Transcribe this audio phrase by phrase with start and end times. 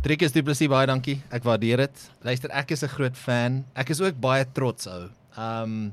[0.00, 1.18] Trikus Du Plessis baie dankie.
[1.28, 2.02] Ek waardeer dit.
[2.24, 3.66] Luister, ek is 'n groot fan.
[3.76, 5.10] Ek is ook baie trots ou.
[5.36, 5.92] Um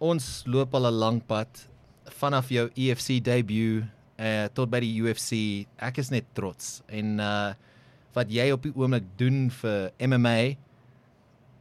[0.00, 1.68] ons loop al 'n lang pad
[2.08, 3.84] vanaf jou UFC debut
[4.18, 5.66] uh tot by die UFC.
[5.76, 7.52] Ek is net trots en uh
[8.14, 10.56] wat jy op die oomblik doen vir MMA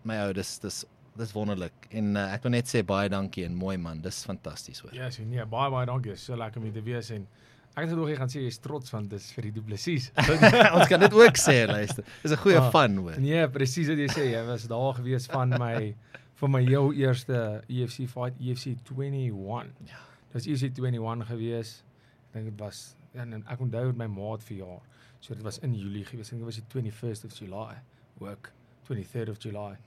[0.04, 0.86] my ou dis dis
[1.18, 4.02] dis wonderlik en uh, ek wil net sê baie dankie en mooi man.
[4.02, 4.94] Dis fantasties hoor.
[4.96, 6.16] Ja, so nee, baie baie dankie.
[6.16, 7.28] So lekker om hier te wees en
[7.76, 10.10] ek het nog nie gaan sê jy's trots want dis vir die Du Plessis.
[10.76, 12.04] ons kan dit ook sê, luister.
[12.24, 13.20] Dis 'n goeie Ah, van hoor.
[13.20, 14.26] Nee, presies wat jy sê.
[14.32, 15.96] Jy was daar gewees van my
[16.42, 18.66] van my heel eerste UFC fight, E UFC
[18.98, 19.72] 21.
[19.86, 20.00] Ja.
[20.32, 21.84] Dit was UFC 21 gewees.
[22.28, 24.82] Ek dink dit was ja, en ek onthou met my maat verjaar.
[25.20, 26.32] So dit was in Julie gewees.
[26.32, 27.76] Ek dink dit was die 21st of July.
[28.20, 28.52] Ook
[28.90, 29.78] 23rd of July.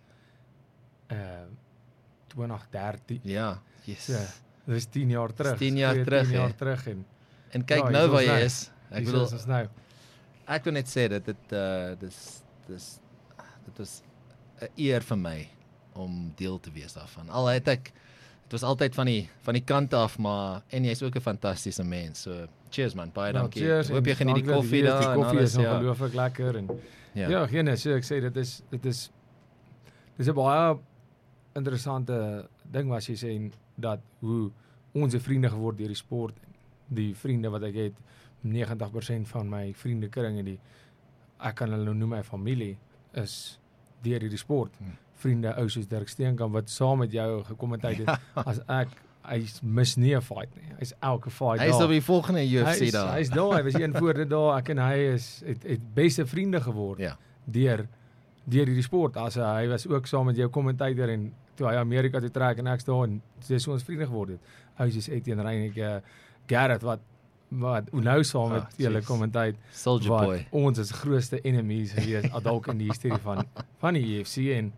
[1.13, 1.45] Uh
[2.29, 3.21] 2013.
[3.23, 3.61] Ja.
[3.85, 4.05] Yes.
[4.05, 4.19] So,
[4.67, 5.59] dit is 10 jaar terug.
[5.59, 6.55] 10 jaar Goeie terug, 10 jaar hè.
[6.55, 7.05] terug en
[7.55, 8.45] En kyk Ja, nou waar jy nou.
[8.49, 8.71] is.
[8.91, 9.67] Ek bedoel is ons nou.
[10.47, 12.19] ek wil net sê dat dit uh dis
[12.69, 12.89] dis
[13.65, 14.03] dit was
[14.63, 15.49] 'n eer vir my
[15.95, 17.31] om deel te wees daarvan.
[17.31, 17.93] Al het ek
[18.43, 21.85] dit was altyd van die van die kant af, maar en jy's ook 'n fantastiese
[21.85, 22.23] mens.
[22.23, 23.63] So cheers man, baie Ja, dankie.
[23.63, 25.65] cheers Ek hoop en jy geniet die koffie daar Die koffie en is alles.
[25.67, 25.75] Ja.
[25.79, 26.69] ongelooflik lekker en
[27.15, 27.29] Ja.
[27.29, 29.11] Ja, geen nee, so ek sê dit is dit is
[30.19, 30.77] dis 'n baie
[31.55, 34.51] interessante ding wat jy sê en dat hoe
[34.95, 36.35] ons 'n vriende geword deur die sport.
[36.89, 37.95] Die vriende wat ek het,
[38.45, 40.59] 90% van my vriendekring en die
[41.45, 42.77] ek kan hulle nou noem my familie
[43.21, 43.59] is
[44.05, 44.75] deur hierdie sport.
[44.79, 44.97] Hmm.
[45.25, 48.89] Vriende ou soos Dirk Steenkamp wat saam met jou gekommenteer het as ek
[49.25, 50.75] hy mis nie 'n fight nie.
[50.79, 51.85] Hy's elke fight Hy is daar.
[51.85, 53.15] op die volgende UFC daar.
[53.17, 54.59] hy's daar, hy was een voor dit daar.
[54.59, 57.17] Ek en hy is het, het beste vriende geword Ja.
[57.45, 57.87] deur
[58.45, 59.17] deur hierdie sport.
[59.17, 62.59] As hy, hy was ook saam met jou kommentator en toe hy Amerika toe trek
[62.59, 64.41] en ek's daar en dis so ons vriende geword het.
[64.79, 66.03] Ou soos Etienne Reinig,
[66.47, 67.01] Gareth wat
[67.49, 69.07] wat nou saam met Ah, julle jeez.
[69.07, 70.47] kommentaar Soldier wat boy.
[70.51, 73.45] ons is grootste enemies gewees dalk in die historie van
[73.79, 74.73] van die UFC en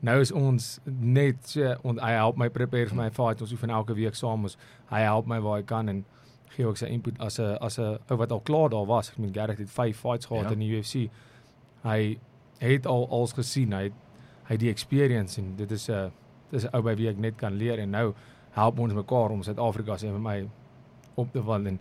[0.00, 3.70] nou is ons net so en hy help my prepare vir my fight ons oefen
[3.70, 4.56] elke week saam ons
[4.90, 6.04] hy help my waar hy kan en
[6.56, 9.18] gee ook sy input as 'n as 'n ou wat al klaar daar was ek
[9.18, 10.50] meen Gareth het 5 fights gehad Ja.
[10.52, 11.10] in die UFC
[11.84, 12.18] hy
[12.58, 13.92] het al als gesien hy het,
[14.44, 16.10] hy het die experience en dit is 'n
[16.50, 18.14] dis 'n ou by wie ek net kan leer en nou
[18.50, 20.48] help ons mekaar om Suid-Afrika se my
[21.18, 21.78] op te val en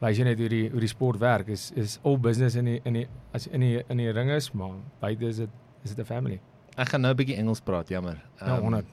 [0.00, 2.80] wys jy net hoe die hoe die sport werk is is all business in die
[2.88, 5.50] in die as in die in die ring is maar buite is dit
[5.84, 6.40] is dit 'n family.
[6.76, 8.16] Ek gaan nou 'n bietjie Engels praat, jammer.
[8.40, 8.86] Ja, Ehm, 100.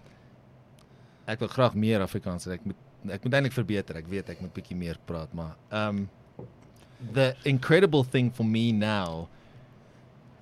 [1.27, 2.51] Ek wil graag meer Afrikaans hê.
[2.53, 2.75] Ek moet
[3.09, 3.95] ek moet eintlik verbeter.
[3.97, 6.09] Ek weet ek moet bietjie meer praat, maar um
[7.13, 9.27] the incredible thing for me now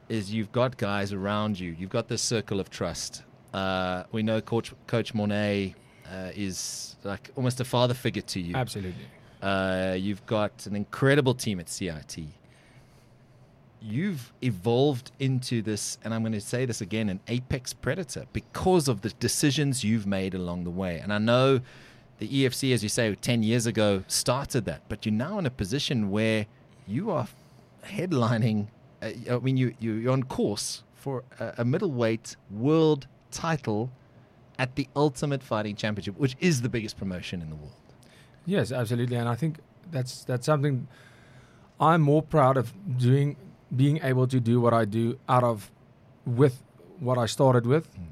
[0.08, 1.74] is you've got guys around you.
[1.78, 3.24] You've got this circle of trust.
[3.54, 8.56] Uh we know coach coach Monet uh, is like almost a father figure to you.
[8.56, 9.08] Absolutely.
[9.42, 12.20] Uh, you've got an incredible team at CIT.
[13.82, 18.88] You've evolved into this, and I'm going to say this again, an apex predator because
[18.88, 21.00] of the decisions you've made along the way.
[21.00, 21.62] And I know
[22.18, 25.52] the EFC, as you say, 10 years ago started that, but you're now in a
[25.52, 26.48] position where
[26.88, 27.28] you are
[27.86, 28.68] headlining.
[29.02, 33.92] Uh, I mean, you, you, you're on course for a, a middleweight world title
[34.58, 37.74] at the Ultimate Fighting Championship, which is the biggest promotion in the world.
[38.46, 39.58] Yes, absolutely, and I think
[39.92, 40.88] that's that's something
[41.80, 43.36] I'm more proud of doing,
[43.76, 45.72] being able to do what I do out of
[46.26, 46.62] with
[47.00, 48.08] what I started with, Mm.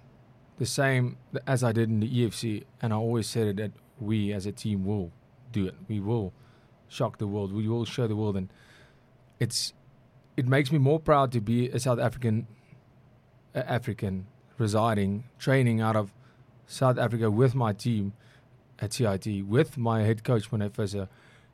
[0.57, 1.17] the same
[1.47, 4.51] as I did in the EFC, and I always said it that we as a
[4.51, 5.11] team will
[5.51, 5.75] do it.
[5.87, 6.33] We will
[6.89, 7.53] shock the world.
[7.53, 8.49] We will show the world, and
[9.39, 9.73] it's
[10.35, 12.47] it makes me more proud to be a South African,
[13.55, 14.25] uh, African
[14.57, 16.11] residing, training out of
[16.65, 18.13] South Africa with my team
[18.83, 21.07] at CIT with my head coach Morné Visser.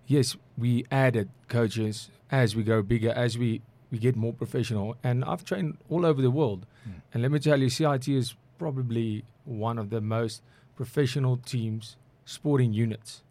[0.08, 4.96] Yes, we added coaches as we go bigger, as we, we get more professional.
[5.04, 6.66] And I've trained all over the world.
[6.88, 6.94] Mm.
[7.14, 10.42] And let me tell you, CIT is probably one of the most
[10.76, 13.22] professional teams, sporting units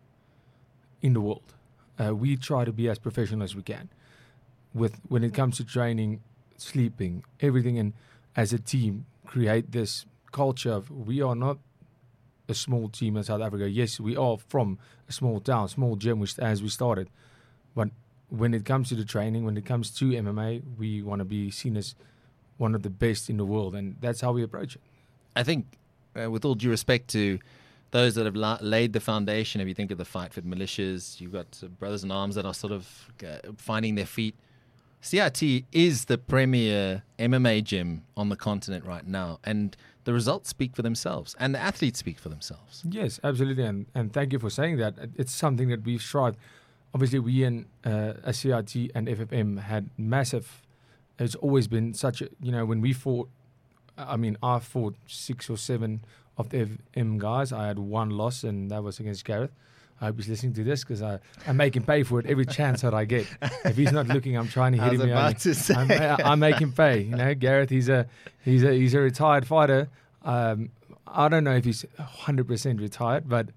[1.03, 1.55] in the world.
[1.99, 3.89] Uh, we try to be as professional as we can
[4.73, 6.21] with when it comes to training,
[6.57, 7.95] sleeping, everything, and
[8.37, 11.59] as a team, create this culture of we are not
[12.49, 13.69] a small team in South Africa.
[13.69, 14.79] Yes, we are from
[15.09, 17.11] a small town, small gym, which as we started.
[17.75, 17.91] But
[18.31, 21.51] when it comes to the training, when it comes to MMA, we want to be
[21.51, 21.95] seen as
[22.57, 24.83] one of the best in the world, and that's how we approach it.
[25.37, 25.67] I think,
[26.21, 27.39] uh, with all due respect to
[27.91, 31.21] those that have la- laid the foundation, if you think of the fight for militias,
[31.21, 34.35] you've got brothers in arms that are sort of uh, finding their feet.
[35.01, 40.75] CIT is the premier MMA gym on the continent right now, and the results speak
[40.75, 42.83] for themselves, and the athletes speak for themselves.
[42.89, 44.95] Yes, absolutely, and and thank you for saying that.
[45.17, 46.37] It's something that we've strived.
[46.95, 50.63] Obviously, we in uh, CIT and FFM had massive
[51.19, 53.29] it's always been such a you know when we fought.
[53.97, 56.03] I mean, I fought six or seven
[56.37, 57.53] of the M guys.
[57.53, 59.51] I had one loss, and that was against Gareth.
[60.01, 62.47] I hope he's listening to this because I, I make him pay for it every
[62.47, 63.27] chance that I get.
[63.65, 65.11] If he's not looking, I'm trying to I hit was him.
[65.11, 65.75] about to say.
[65.75, 67.01] I, I make him pay.
[67.01, 67.71] You know, Gareth.
[67.71, 68.07] He's a
[68.45, 69.89] he's a he's a retired fighter.
[70.25, 70.71] Um,
[71.07, 73.49] I don't know if he's 100 percent retired, but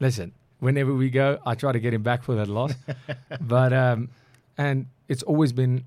[0.00, 2.72] listen, whenever we go, I try to get him back for that loss.
[3.40, 4.08] but um,
[4.58, 5.84] and it's always been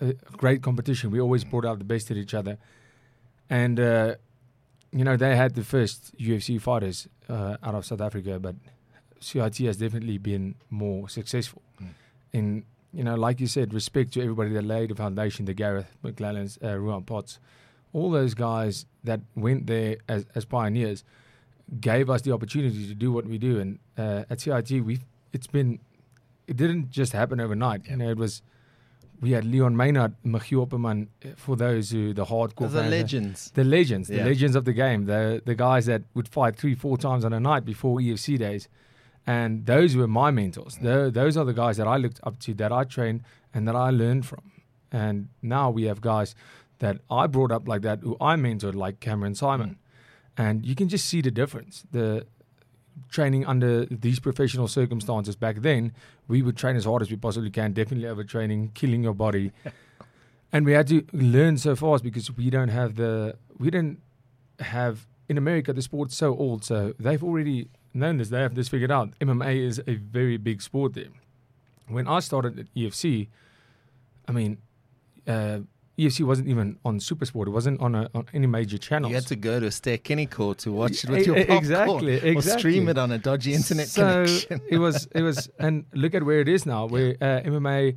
[0.00, 1.10] a great competition.
[1.10, 2.58] We always brought out the best in each other,
[3.50, 4.14] and uh,
[4.92, 8.54] you know they had the first UFC fighters uh, out of South Africa, but
[9.24, 11.62] CIT has definitely been more successful.
[11.82, 11.88] Mm.
[12.32, 15.90] In you know, like you said, respect to everybody that laid the foundation, the Gareth
[16.04, 17.40] McLellans, uh, Ruan Potts,
[17.92, 21.02] all those guys that went there as, as pioneers
[21.80, 23.58] gave us the opportunity to do what we do.
[23.58, 25.00] And uh, at CIT, we
[25.32, 25.80] it's been
[26.46, 27.88] it didn't just happen overnight.
[27.88, 28.42] You know, it was
[29.20, 32.90] we had Leon Maynard, Michiel Opperman, uh, for those who the hardcore the fans, uh,
[32.90, 33.50] legends.
[33.54, 36.96] the legends, the legends of the game, the the guys that would fight three, four
[36.96, 38.68] times on a night before EFC days,
[39.26, 40.76] and those were my mentors.
[40.76, 40.82] Mm.
[40.82, 43.22] Tho- those are the guys that I looked up to, that I trained,
[43.52, 44.52] and that I learned from.
[44.92, 46.34] And now we have guys
[46.78, 49.76] that I brought up like that, who I mentored, like Cameron Saaiman, mm.
[50.36, 51.84] and you can just see the difference.
[51.90, 52.26] The
[53.10, 55.92] training under these professional circumstances back then,
[56.28, 59.52] we would train as hard as we possibly can, definitely overtraining, killing your body.
[60.52, 64.00] and we had to learn so fast because we don't have the we didn't
[64.60, 68.68] have in America the sport's so old, so they've already known this, they have this
[68.68, 69.18] figured out.
[69.20, 71.08] MMA is a very big sport there.
[71.88, 73.28] When I started at EFC,
[74.26, 74.58] I mean,
[75.26, 75.60] uh,
[75.98, 77.46] EFC wasn't even on Supersport.
[77.46, 79.10] It wasn't on, a, on any major channels.
[79.10, 82.42] You had to go to a Ster-Kinekor to watch it with your popcorn, exactly, or
[82.42, 84.60] stream it on a dodgy internet so connection.
[84.68, 87.96] it was it was and look at where it is now where uh, MMA you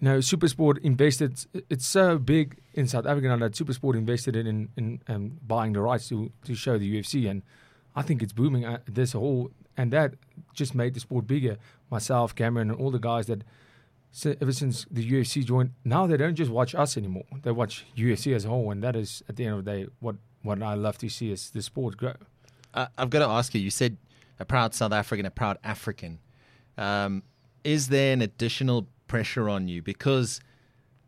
[0.00, 4.68] know Supersport invested it's so big in South Africa now that Supersport invested in in,
[4.76, 7.42] in um, buying the rights to to show the UFC and
[7.96, 10.14] I think it's booming uh, this whole and that
[10.52, 11.56] just made the sport bigger
[11.90, 13.42] myself Cameron and all the guys that
[14.10, 17.84] si- ever since the UFC joined now they don't just watch us anymore they watch
[17.96, 20.62] UFC as a whole and that is at the end of the day what what
[20.62, 22.14] I love to see is the sport grow
[22.74, 23.60] Uh, I've got to ask you.
[23.60, 23.96] You said
[24.40, 26.18] a proud South African, a proud African.
[26.76, 27.22] Um,
[27.62, 30.40] is there an additional pressure on you because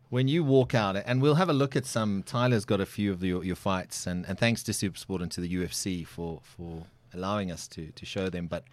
[0.09, 2.23] when you walk out, and we'll have a look at some.
[2.23, 5.41] Tyler's got a few of your, your fights, and, and thanks to Supersport and to
[5.41, 8.47] the UFC for for allowing us to to show them.
[8.47, 8.63] But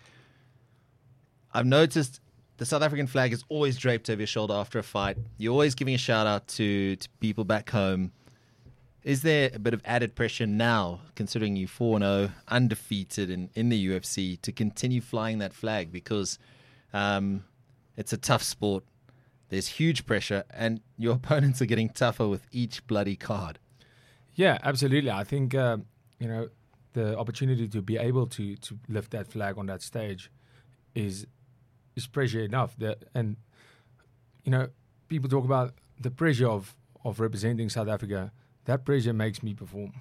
[1.52, 2.20] I've noticed
[2.56, 5.16] the South African flag is always draped over your shoulder after a fight.
[5.38, 8.12] You're always giving a shout out to, to people back home.
[9.02, 13.68] Is there a bit of added pressure now, considering you 4 0, undefeated in, in
[13.68, 15.92] the UFC, to continue flying that flag?
[15.92, 16.38] Because
[16.92, 17.44] um,
[17.96, 18.84] it's a tough sport.
[19.48, 23.58] There's huge pressure, and your opponents are getting tougher with each bloody card.
[24.34, 25.10] Yeah, absolutely.
[25.10, 25.78] I think uh,
[26.18, 26.48] you know
[26.92, 30.30] the opportunity to be able to to lift that flag on that stage
[30.94, 31.26] is
[31.96, 32.76] is pressure enough.
[32.78, 33.36] That and
[34.44, 34.68] you know
[35.08, 36.74] people talk about the pressure of
[37.04, 38.32] of representing South Africa.
[38.64, 39.92] That pressure makes me perform.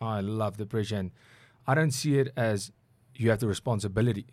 [0.00, 1.10] I love the pressure, and
[1.66, 2.72] I don't see it as
[3.14, 4.26] you have the responsibility.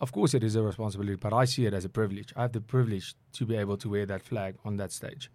[0.00, 2.32] Of course, it is a responsibility, but I see it as a privilege.
[2.36, 5.30] I have the privilege to be able to wear that flag on that stage.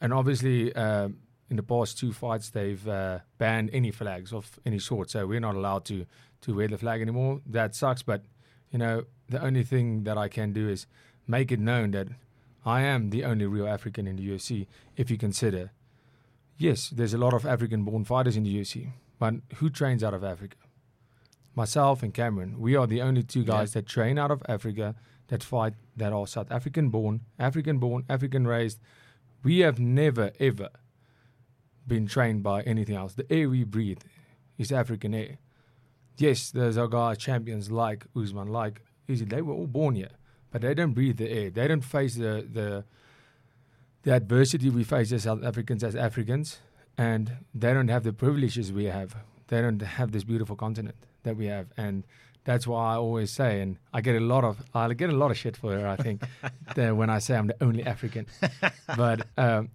[0.00, 1.18] And obviously, um,
[1.50, 5.40] in the past two fights, they've uh, banned any flags of any sort, so we're
[5.40, 6.06] not allowed to
[6.40, 7.40] to wear the flag anymore.
[7.46, 8.22] That sucks, but
[8.70, 10.86] you know, the only thing that I can do is
[11.26, 12.08] make it known that
[12.64, 14.66] I am the only real African in the UFC.
[14.96, 15.72] If you consider,
[16.56, 20.22] yes, there's a lot of African-born fighters in the UFC, but who trains out of
[20.22, 20.56] Africa?
[21.58, 24.94] Myself and Cameron, we are the only two guys that train out of Africa
[25.26, 28.78] that fight that are South African born, African born, African raised.
[29.42, 30.68] We have never ever
[31.84, 33.14] been trained by anything else.
[33.14, 34.02] The air we breathe
[34.56, 35.38] is African air.
[36.16, 39.24] Yes, there's our guys, champions like Usman, like Izzy.
[39.24, 40.14] They were all born here,
[40.52, 41.50] but they don't breathe the air.
[41.50, 42.84] They don't face the the
[44.04, 46.60] the adversity we face as South Africans as Africans,
[46.96, 49.16] and they don't have the privileges we have.
[49.48, 52.04] They don't have this beautiful continent that we have, and
[52.44, 55.30] that's why I always say, and I get a lot of I get a lot
[55.30, 55.84] of shit for it.
[55.84, 56.22] I think
[56.74, 58.26] that when I say I'm the only African,
[58.96, 59.70] but um,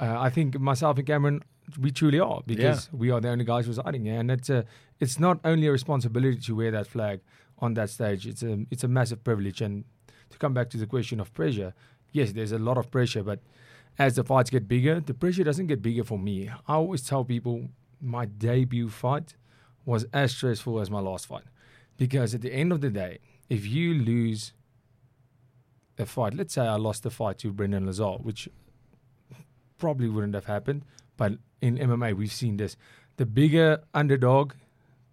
[0.00, 1.42] uh, I think myself and Cameron,
[1.78, 4.64] we truly are because we are the only guys residing here, and it's a
[5.00, 7.20] it's not only a responsibility to wear that flag
[7.58, 8.26] on that stage.
[8.26, 9.84] It's a it's a massive privilege, and
[10.30, 11.74] to come back to the question of pressure,
[12.12, 13.40] yes, there's a lot of pressure, but
[13.98, 16.48] as the fights get bigger, the pressure doesn't get bigger for me.
[16.48, 17.68] I always tell people
[18.00, 19.36] my debut fight
[19.84, 21.44] was as stressful as my last fight.
[21.96, 24.52] Because at the end of the day, if you lose
[25.98, 28.48] a fight, let's say I lost the fight to Brendan Lazar, which
[29.78, 30.82] probably wouldn't have happened.
[31.16, 32.76] But in MMA, we've seen this.
[33.16, 34.54] The bigger underdog,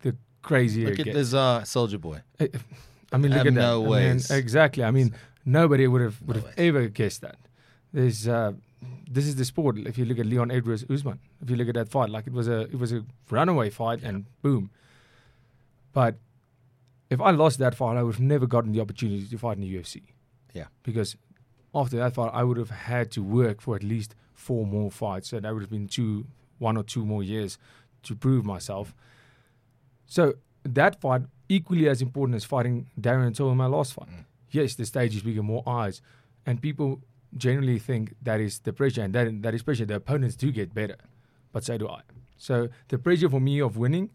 [0.02, 1.14] the crazier Look at.
[1.14, 2.22] Lazar, Soldier Boy.
[2.40, 3.52] I mean, look at that.
[3.52, 4.32] no I mean, ways.
[4.32, 4.84] exactly.
[4.84, 5.14] I mean,
[5.46, 6.56] nobody would have would No have ways.
[6.58, 7.36] ever guessed that.
[7.94, 8.54] There's uh,
[9.10, 9.78] this is the sport.
[9.78, 12.34] If you look at Leon Edwards Usman, if you look at that fight, like it
[12.34, 14.72] was a it was a runaway fight, and boom.
[15.94, 16.16] But
[17.10, 19.62] if I lost that fight, I would have never gotten the opportunity to fight in
[19.62, 20.02] the UFC.
[20.54, 20.68] Yeah.
[20.84, 21.18] Because
[21.76, 25.30] after that fight, I would have had to work for at least four more fights,
[25.30, 26.26] so that would have been two,
[26.58, 27.58] one or two more years
[28.04, 28.94] to prove myself.
[30.08, 34.10] So that fight equally as important as fighting Darren Till in my last fight.
[34.10, 34.26] Mm.
[34.50, 36.02] Yes, the stage is bigger, more eyes,
[36.46, 37.02] and people
[37.38, 39.86] generally think that is the pressure, and that that is pressure.
[39.86, 40.98] The opponents do get better,
[41.52, 42.02] but so do I.
[42.38, 44.10] So the pressure for me of winning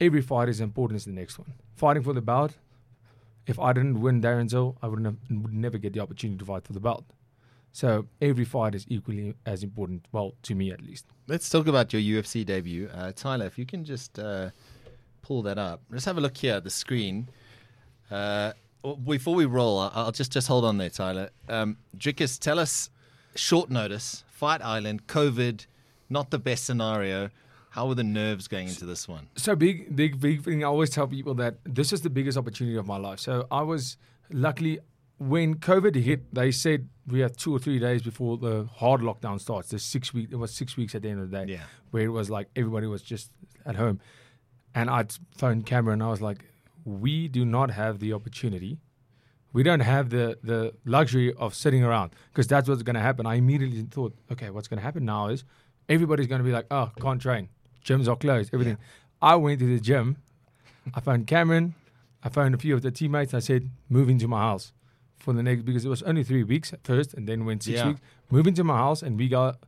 [0.00, 1.54] every fight is important as the next one.
[1.76, 2.56] Fighting for the belt.
[3.46, 6.64] If I didn't win Darren Till, I wouldn't would never get the opportunity to fight
[6.64, 7.04] for the belt.
[7.72, 10.06] So every fight is equally as important.
[10.12, 11.06] Well, to me at least.
[11.26, 12.88] Let's talk about your UFC debut.
[12.92, 14.50] Uh, Tyler, if you can just uh,
[15.22, 15.82] pull that up.
[15.90, 17.28] Let's have a look here at the screen.
[18.10, 18.52] Uh,
[18.96, 21.30] w- before we roll, I'll just, just hold on there, Tyler.
[21.48, 22.90] Um, Dricus, tell us
[23.34, 25.66] short notice, Fight Island, COVID,
[26.08, 27.30] not the best scenario.
[27.70, 29.28] How were the nerves going into this one?
[29.36, 30.64] so big, big, big thing.
[30.64, 33.20] I always tell people that this is the biggest opportunity of my life.
[33.20, 33.96] So I was
[34.32, 34.80] luckily
[35.18, 39.40] when COVID hit, they said we have two or three days before the hard lockdown
[39.40, 39.68] starts.
[39.70, 41.62] The six week, it was six weeks at the end of the day, Yeah.
[41.90, 43.30] where it was like everybody was just
[43.66, 44.00] at home,
[44.74, 46.00] and I'd phoned Cameron.
[46.00, 46.44] And I was like,
[46.88, 48.78] we do not have the opportunity.
[49.52, 53.26] We don't have the the luxury of sitting around because that's what's going to happen.
[53.26, 55.44] I immediately thought, okay, what's going to happen now is
[55.88, 57.48] everybody's going to be like, oh, can't train,
[57.84, 58.78] gyms are closed, everything.
[59.20, 60.16] I went to the gym.
[60.94, 61.74] I found Cameron.
[62.22, 63.32] I found a few of the teammates.
[63.34, 64.72] I said, move into my house
[65.18, 67.78] for the next because it was only three weeks at first, and then went six
[67.78, 67.88] Yeah.
[67.88, 68.00] weeks.
[68.30, 69.58] Move into my house, and we got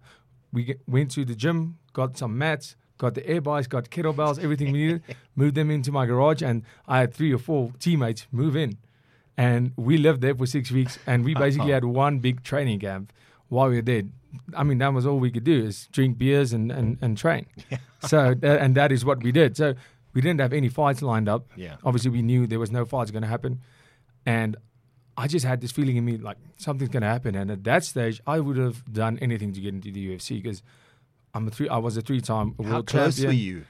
[0.53, 4.39] we get, went to the gym, got some mats, got the air bikes, got kettlebells,
[4.39, 5.03] everything we needed.
[5.35, 8.77] moved them into my garage, and I had three or four teammates move in,
[9.37, 13.13] and we lived there for six weeks, and we basically had one big training camp
[13.49, 14.03] while we were there.
[14.55, 17.47] I mean, that was all we could do is drink beers and and, and train.
[18.07, 19.57] so tha- and that is what we did.
[19.57, 19.75] So
[20.13, 21.49] we didn't have any fights lined up.
[21.57, 21.77] Yeah.
[21.83, 23.61] Obviously, we knew there was no fights going to happen,
[24.27, 24.57] and
[25.17, 27.35] I just had this feeling in me like something's going to happen.
[27.35, 30.63] And at that stage, I would have done anything to get into the UFC because
[31.35, 31.69] I'm a three.
[31.69, 33.29] I was a three-time world How close champion.
[33.29, 33.65] were you?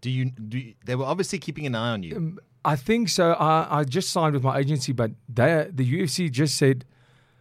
[0.00, 0.74] Do you, do you?
[0.84, 2.16] They were obviously keeping an eye on you.
[2.16, 3.32] Um, I think so.
[3.32, 6.84] I, I just signed with my agency, but they, the UFC just said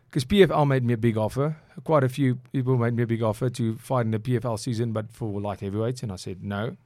[0.09, 1.57] because PFL made me a big offer.
[1.83, 4.91] Quite a few people made me a big offer to fight in the PFL season,
[4.91, 6.77] but for light heavyweights, and I said no.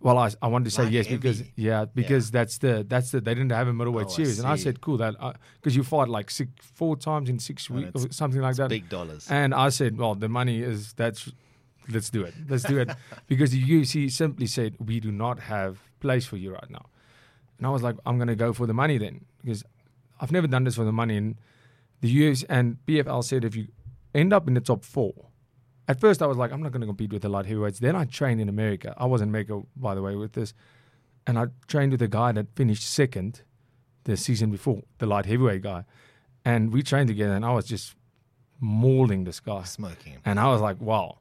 [0.00, 3.34] Well, I, I wanted to say yes because yeah, because that's the that's the they
[3.34, 5.14] didn't have a middleweight Oh, I series, and I said cool that
[5.54, 8.68] because you fight like six four times in six weeks or something like that.
[8.68, 9.26] Big dollars.
[9.30, 11.32] And I said, well, the money is that's
[11.90, 12.34] let's do it.
[12.48, 12.90] Let's do it
[13.26, 16.86] because the UFC simply said we do not have place for you right now.
[17.58, 19.64] And I was like, I'm going to go for the money then because
[20.20, 21.16] I've never done this for the money.
[21.16, 21.36] And
[22.00, 23.68] the UFC and PFL said if you
[24.14, 25.12] end up in the top four.
[25.88, 27.78] At first, I was like, I'm not going to compete with the light heavyweights.
[27.78, 28.92] Then I trained in America.
[28.96, 30.52] I was in America, by the way, with this.
[31.26, 33.42] And I trained with a guy that finished second
[34.04, 35.84] the season before, the light heavyweight guy.
[36.44, 37.94] And we trained together, and I was just
[38.60, 39.62] mauling this guy.
[39.64, 40.16] Smoking.
[40.24, 41.18] And I was like, wow,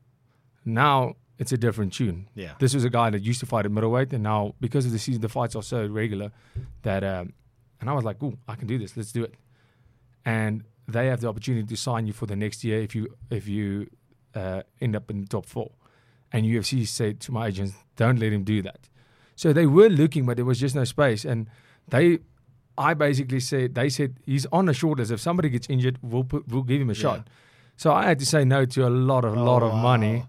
[0.66, 2.28] now it's a different tune.
[2.36, 2.54] Yeah.
[2.60, 5.00] This was a guy that used to fight at middleweight, and now because of the
[5.00, 6.32] season, the fights are so regular
[6.84, 7.34] that, um,
[7.80, 8.96] and I was like, "Ooh, I can do this.
[8.98, 9.36] Let's do it."
[10.26, 13.48] And they have the opportunity to sign you for the next year if you if
[13.48, 13.88] you
[14.34, 15.72] uh, end up in the top four.
[16.32, 18.90] And UFC said to my agents, "Don't let him do that."
[19.36, 21.48] So they were looking, but there was just no space, and
[21.88, 22.20] they.
[22.78, 25.10] I basically said they said he's on the short list.
[25.12, 27.28] If somebody gets injured, we'll put we'll give him a shot.
[27.78, 29.82] So I had to say no to a lot of Oh, lot of wow.
[29.82, 30.26] money.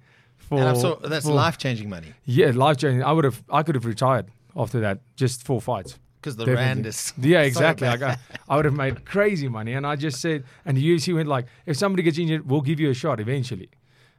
[0.48, 3.02] For, and I'm so, that's for- life changing money Yeah, life changing.
[3.02, 4.26] I would have I could have retired
[4.56, 5.98] after that, just four fights.
[6.20, 6.64] because the Definitely.
[6.66, 7.12] rand is.
[7.32, 7.86] Yeah, exactly.
[7.88, 8.16] like I,
[8.48, 11.46] I would have made crazy money, and I just said, and the UFC went like,
[11.66, 13.68] if somebody gets injured, we'll give you a shot eventually,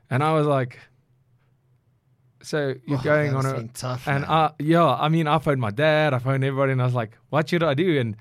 [0.09, 0.79] and I was like,
[2.43, 4.07] so you're Oh, going on a tough.
[4.07, 4.29] and man.
[4.29, 7.17] I, yeah, I mean, I phoned my dad, I phoned everybody, and I was like,
[7.29, 7.99] what should I do?
[7.99, 8.15] And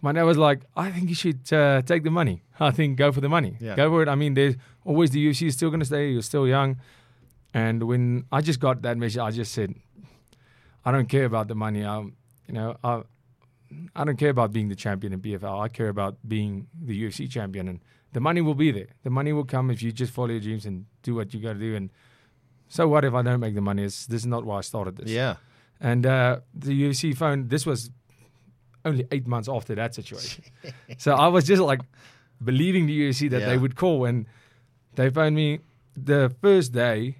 [0.00, 2.42] my dad was like, I think you should uh, take the money.
[2.60, 3.56] I think go for the money.
[3.60, 3.74] Yeah.
[3.74, 4.08] Go for it.
[4.08, 6.10] I mean, there's always the UFC is still going to stay.
[6.10, 6.76] You're still young.
[7.54, 9.74] And when I just got that message, I just said,
[10.84, 11.84] I don't care about the money.
[11.84, 12.12] I, you
[12.52, 13.02] know, I,
[13.96, 15.60] I don't care about being the champion in PFL.
[15.62, 17.80] I care about being the UFC champion, and
[18.12, 18.88] the money will be there.
[19.02, 21.54] The money will come if you just follow your dreams and do what you got
[21.54, 21.74] to do.
[21.74, 21.90] And
[22.68, 23.84] so what if I don't make the money?
[23.84, 25.10] It's, this is not why I started this.
[25.10, 25.36] yeah.
[25.80, 27.90] And uh, the UFC phone, this was
[28.84, 30.42] only eight months after that situation.
[30.98, 31.80] so I was just like
[32.42, 33.46] believing the UFC that Yeah.
[33.50, 34.04] they would call.
[34.04, 34.26] And
[34.96, 35.60] they phoned me.
[35.96, 37.18] the first day,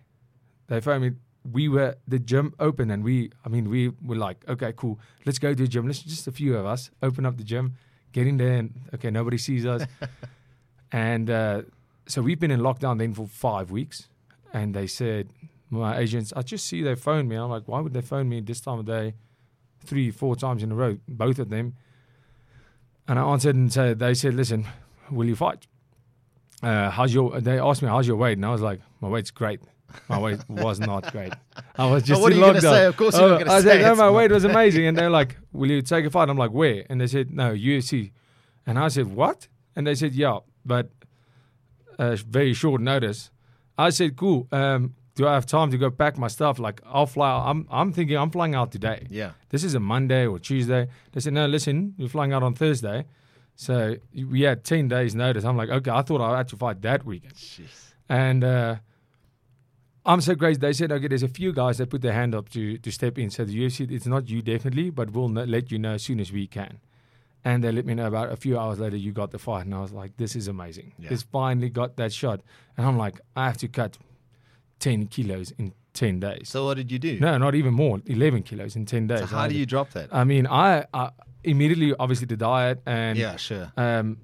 [0.68, 1.10] they phoned me.
[1.50, 5.38] We were the gym open, and we, I mean, we were like, okay, cool, let's
[5.38, 5.87] go to the gym.
[5.87, 7.75] Let's just a few of us open up the gym,
[8.12, 9.82] get in there, and okay, nobody sees us.
[10.92, 11.62] and uh,
[12.06, 14.08] so we've been in lockdown then for five weeks,
[14.52, 15.28] and they said
[15.70, 17.37] my agents, I just see they phoned me.
[17.37, 19.14] I'm like, why would they phone me this time of day,
[19.84, 21.76] three, four times in a row, both of them?
[23.06, 24.66] And I answered and said, they said, listen,
[25.10, 25.66] will you fight?
[26.62, 27.40] Uh, how's your?
[27.40, 29.60] They asked me how's your weight, and I was like, my weight's great.
[30.09, 31.33] My weight was not great.
[31.76, 32.85] I was just But what are you going to say?
[32.87, 34.87] Of course, you're Oh, not going I said, no, my weight was amazing.
[34.87, 36.28] And they're like, will you take a fight?
[36.28, 36.85] I'm like, where?
[36.90, 38.12] And they said, no, UFC.
[38.66, 39.49] And I said, what?
[39.75, 40.90] And they said, yeah, but
[41.99, 43.30] uh, very short notice.
[43.78, 44.47] I said, cool.
[44.52, 46.59] Um, do I have time to go pack my stuff?
[46.59, 47.30] Like, I'll fly.
[47.30, 47.47] Out.
[47.49, 49.07] I'm, I'm thinking I'm flying out today.
[49.11, 49.33] Yeah.
[49.49, 50.88] This is a Monday or Tuesday.
[51.12, 53.07] They said, no, listen, you're flying out on Thursday.
[53.57, 55.45] So we had 10 days notice.
[55.45, 57.35] I'm like, okay, I thought I had to fight that weekend.
[57.35, 57.92] Jeez.
[58.09, 58.76] And uh,
[60.08, 60.62] I'm so grateful.
[60.62, 63.18] They said, okay, there's a few guys that put their hand up to to step
[63.18, 63.30] in.
[63.30, 66.32] So the UFC, it's not you definitely, but we'll let you know as soon as
[66.32, 66.80] we can.
[67.44, 69.66] And they let me know about a few hours later, you got the fight.
[69.66, 70.92] And I was like, this is amazing.
[70.98, 71.10] Yeah.
[71.10, 72.40] This finally got that shot.
[72.76, 73.98] And I'm like, I have to cut
[74.80, 76.48] 10 kilos in 10 days.
[76.48, 77.20] So what did you do?
[77.20, 79.20] no, not even more, 11 kilos in 10 days.
[79.20, 80.08] So how do you drop that?
[80.12, 81.10] I mean, I, I
[81.44, 83.72] immediately, obviously, the diet and yeah, sure.
[83.76, 84.18] um,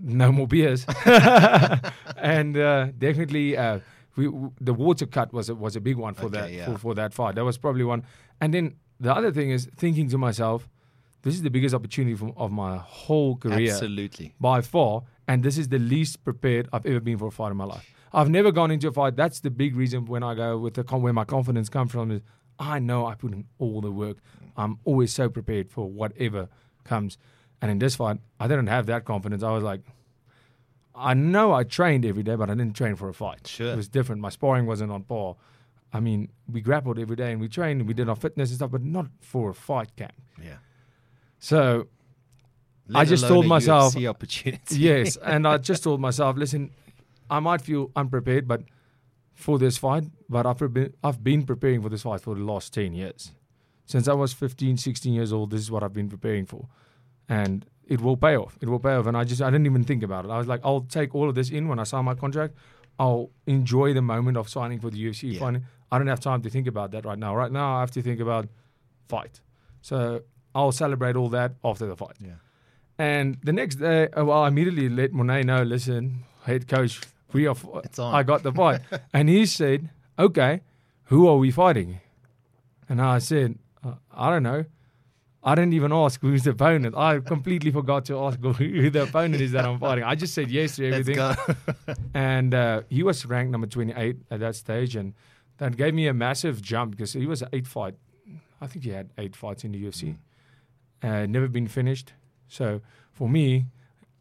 [0.00, 0.86] no more beers,
[2.16, 3.80] and uh, definitely uh,
[4.18, 4.28] we,
[4.60, 6.66] the water cut was a, was a big one for Okay, that yeah.
[6.66, 7.36] for, for that fight.
[7.36, 8.02] That was probably one.
[8.40, 10.68] And then the other thing is thinking to myself,
[11.22, 14.34] this is the biggest opportunity from, of my whole career Absolutely.
[14.40, 17.56] by far, and this is the least prepared I've ever been for a fight in
[17.56, 17.88] my life.
[18.12, 19.16] I've never gone into a fight.
[19.16, 22.10] That's the big reason when I go with the con- where my confidence comes from
[22.10, 22.22] is
[22.58, 24.18] I know I put in all the work.
[24.56, 26.48] I'm always so prepared for whatever
[26.84, 27.18] comes.
[27.60, 29.42] And in this fight, I didn't have that confidence.
[29.42, 29.82] I was like,
[30.98, 33.46] I know I trained every day, but I didn't train for a fight.
[33.46, 33.72] Sure.
[33.72, 34.20] It was different.
[34.20, 35.36] My sparring wasn't on par.
[35.92, 38.56] I mean, we grappled every day and we trained and we did our fitness and
[38.56, 40.12] stuff, but not for a fight camp.
[40.42, 40.56] Yeah.
[41.38, 41.86] So
[42.94, 44.76] I just told myself- UFC opportunity.
[44.76, 46.70] yes, and I just told myself, listen,
[47.30, 48.62] I might feel unprepared, but
[49.34, 52.74] for this fight, but I've been I've been preparing for this fight for the last
[52.74, 53.32] ten years.
[53.86, 56.68] Since I was 15, 16 years old, this is what I've been preparing for,
[57.28, 58.56] and it will pay off.
[58.60, 60.30] It will pay off, and I just I didn't even think about it.
[60.30, 62.54] I was like, I'll take all of this in when I sign my contract.
[62.98, 65.32] I'll enjoy the moment of signing for the UFC.
[65.32, 65.40] Yeah.
[65.40, 67.34] Finally, I don't have time to think about that right now.
[67.34, 68.48] Right now, I have to think about
[69.08, 69.40] fight.
[69.80, 70.22] So
[70.54, 72.16] I'll celebrate all that after the fight.
[72.20, 72.32] Yeah.
[72.98, 77.00] And the next day, uh, well, I immediately let Morné know, listen, head coach,
[77.32, 77.56] we are.
[77.84, 78.14] It's on.
[78.14, 78.80] I got the fight,
[79.14, 80.62] and he said, "Okay,
[81.04, 82.00] who are we fighting?"
[82.88, 84.64] And I said, uh, "I don't know."
[85.42, 86.96] I didn't even ask who's the opponent.
[86.96, 90.04] I completely forgot to ask who the opponent is that I'm fighting.
[90.04, 91.18] I just said yes to everything.
[92.14, 95.14] And uh, he was ranked number 28 at that stage, and
[95.58, 97.94] that gave me a massive jump because he was an eight fight.
[98.60, 100.16] I think he had eight fights in the UFC.
[101.02, 102.12] Uh, never been finished.
[102.48, 102.80] So
[103.12, 103.66] for me,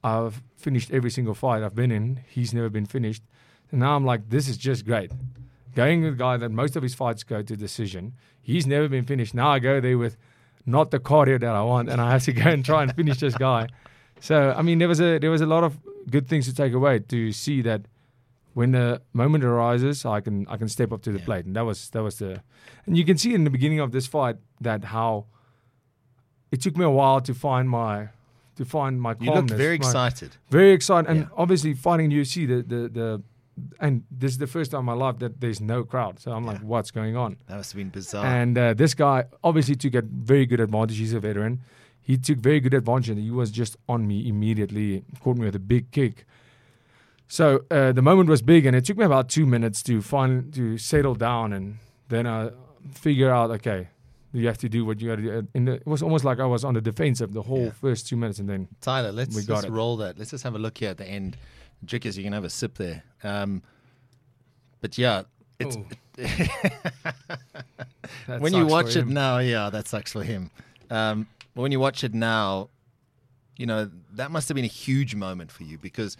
[0.03, 2.21] I've finished every single fight I've been in.
[2.29, 3.23] He's never been finished.
[3.71, 5.11] And now I'm like, this is just great.
[5.75, 8.13] Going with a guy that most of his fights go to decision.
[8.41, 9.33] He's never been finished.
[9.33, 10.17] Now I go there with
[10.67, 13.19] not the cardio that I want, and I have to go and try and finish
[13.19, 13.67] this guy.
[14.19, 15.77] So I mean, there was a there was a lot of
[16.11, 17.81] good things to take away to see that
[18.53, 21.25] when the moment arises, I can I can step up to the Yeah.
[21.25, 22.41] plate, and that was that was the,
[22.85, 25.25] and you can see in the beginning of this fight that how
[26.51, 28.09] it took me a while to find my
[28.55, 29.35] to find my You calmness.
[29.35, 30.29] looked very my- excited.
[30.49, 31.27] very excited, and Yeah.
[31.37, 33.21] obviously fighting UFC, the the the,
[33.79, 36.19] and this is the first time in my life that there's no crowd.
[36.19, 37.37] So I'm like, what's going on?
[37.47, 38.25] That must have been bizarre.
[38.25, 40.97] And uh, this guy obviously took a very good advantage.
[40.97, 41.61] He's a veteran.
[42.01, 43.09] He took very good advantage.
[43.09, 46.25] and He was just on me immediately, caught me with a big kick.
[47.27, 50.53] So uh, the moment was big, and it took me about two minutes to find
[50.53, 52.51] to settle down, and then I
[52.93, 53.89] figure out, okay,
[54.31, 55.47] you have to do what you got to do.
[55.53, 57.71] And it was almost like I was on the defensive the whole Yeah.
[57.71, 60.17] first two minutes, and then Tyler, let's, let's roll that.
[60.17, 61.35] Let's just have a look here at the end.
[61.85, 63.03] Dricus, you can have a sip there.
[63.23, 63.61] Um,
[64.81, 65.23] but yeah,
[65.59, 65.77] it's
[68.27, 69.13] when you watch it him.
[69.13, 70.51] now, yeah, that sucks for him.
[70.89, 72.69] Um, but when you watch it now,
[73.57, 76.15] you know that must have been a huge moment for you because,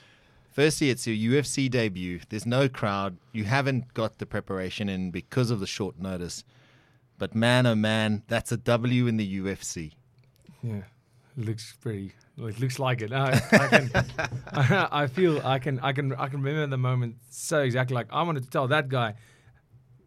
[0.52, 2.20] firstly, it's your UFC debut.
[2.30, 3.18] There's no crowd.
[3.32, 6.44] You haven't got the preparation in because of the short notice.
[7.20, 9.94] But man, oh man, that's a W in the UFC.
[10.62, 10.82] Yeah,
[11.38, 12.14] looks pretty.
[12.38, 13.12] It looks like it.
[13.14, 13.92] I, I can.
[14.52, 15.42] I, I feel.
[15.46, 15.80] I can.
[15.80, 16.14] I can.
[16.14, 17.96] I can remember the moment so exactly.
[17.96, 19.16] Like I wanted to tell that guy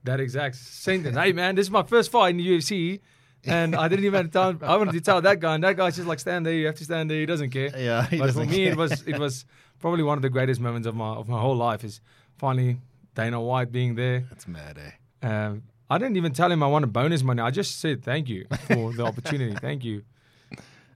[0.04, 1.16] that exact sentence.
[1.16, 3.00] hey man, this is my first fight in the UFC,
[3.44, 4.56] and I didn't even tell.
[4.62, 6.54] I wanted to tell that guy, and that guy's just like stand there.
[6.54, 7.18] You have to stand there.
[7.18, 7.70] He doesn't care.
[7.76, 8.72] Yeah, he but for me, care.
[8.72, 9.02] it was.
[9.06, 9.44] It was
[9.78, 11.84] probably one of the greatest moments of my of my whole life.
[11.84, 12.00] Is
[12.38, 12.78] finally
[13.14, 14.24] Dana White being there.
[14.28, 15.26] That's mad, eh?
[15.26, 17.42] Um, I didn't even tell him I wanted bonus money.
[17.42, 19.56] I just said thank you for the opportunity.
[19.60, 20.04] Thank you.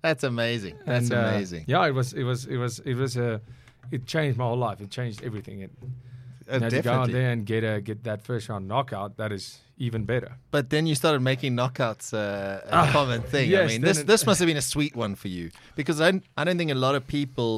[0.06, 0.76] That's amazing.
[0.84, 1.64] That's And, uh, amazing.
[1.66, 2.12] yeah, it was.
[2.12, 2.40] It was.
[2.54, 2.74] It was.
[2.90, 3.40] It was a.
[3.90, 4.78] It changed my whole life.
[4.84, 5.56] It changed everything.
[5.66, 5.70] It,
[6.46, 9.10] Uh, you know, to go out there and get a get that first round knockout.
[9.16, 9.44] That is
[9.86, 10.30] even better.
[10.50, 12.18] But then you started making knockouts uh,
[12.70, 13.46] a Ah, common thing.
[13.56, 16.10] I mean, this it- this must have been a sweet one for you because I
[16.40, 17.50] I don't think a lot of people.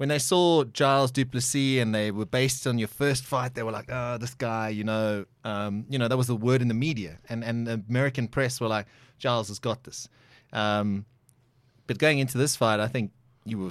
[0.00, 3.76] When they saw Giles Duplessis and they were based on your first fight, they were
[3.78, 6.78] like, "Oh, this guy, you know, um, you know, that was the word in the
[6.88, 8.86] media, and and the American press were like,
[9.24, 10.08] Giles has got this."
[10.52, 11.04] Um,
[11.86, 13.12] but going into this fight, I think
[13.44, 13.70] you were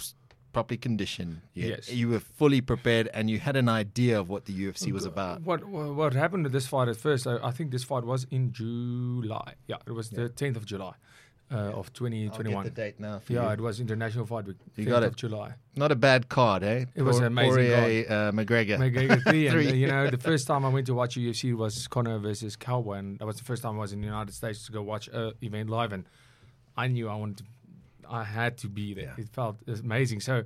[0.53, 1.41] properly conditioned.
[1.53, 1.91] You, Yes.
[1.91, 5.41] you were fully prepared, and you had an idea of what the UFC was about.
[5.41, 7.25] What what happened to this fight at first?
[7.27, 9.55] I, I think this fight was in July.
[9.67, 10.93] Yeah, it was the tenth of July
[11.51, 12.55] uh, of 2021.
[12.57, 13.21] I'll get the date now.
[13.27, 13.49] Yeah, you.
[13.53, 14.57] it was International Fight Week.
[14.75, 15.15] You 10th got of.
[15.15, 15.53] July.
[15.75, 16.85] Not a bad card, eh?
[16.95, 18.77] It was Por- an amazing Poirier, uh, McGregor.
[18.77, 21.87] McGregor three, and uh, you know the first time I went to watch UFC was
[21.87, 24.65] Conor versus Cowboy, and that was the first time I was in the United States
[24.67, 26.05] to go watch a event live, and
[26.75, 27.43] I knew I wanted, to,
[28.09, 29.13] I had to be there.
[29.17, 29.23] Yeah.
[29.23, 30.19] It felt amazing.
[30.21, 30.43] So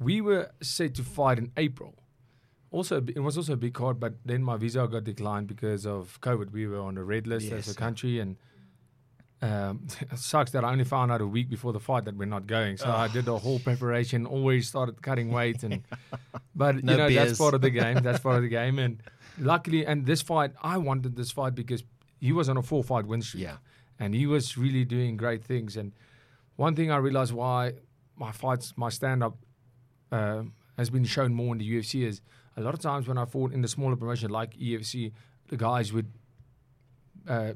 [0.00, 1.94] we were set to fight in April.
[2.70, 6.20] Also, it was also a big card, but then my visa got declined because of
[6.20, 6.52] COVID.
[6.52, 8.36] We were on the red list Yes, as a country, and
[9.40, 12.26] um, it sucks that I only found out a week before the fight that we're
[12.26, 12.76] not going.
[12.76, 14.26] So I did the whole preparation.
[14.26, 15.82] Always started cutting weight, and
[16.54, 17.28] but No you know beers.
[17.28, 18.02] that's part of the game.
[18.02, 19.02] That's part of the game, and
[19.38, 21.82] luckily, and this fight, I wanted this fight because
[22.20, 23.56] he was on a four fight win streak, Yeah.
[23.98, 25.74] and he was really doing great things.
[25.78, 25.92] And
[26.58, 27.74] one thing I realized why
[28.16, 29.36] my fights, my stand up,
[30.10, 30.42] uh,
[30.76, 32.20] has been shown more in the UFC is
[32.56, 35.12] a lot of times when I fought in the smaller promotion like EFC,
[35.48, 36.10] the guys would
[37.28, 37.52] uh,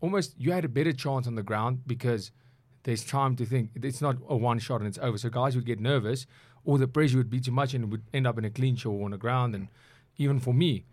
[0.00, 2.30] almost you had a better chance on the ground because
[2.84, 3.70] there's time to think.
[3.74, 5.18] It's not a one shot and it's over.
[5.18, 6.26] So guys would get nervous,
[6.64, 8.76] or the pressure would be too much and it would end up in a clean
[8.76, 9.54] show on the ground.
[9.54, 9.68] And
[10.16, 10.86] even for me,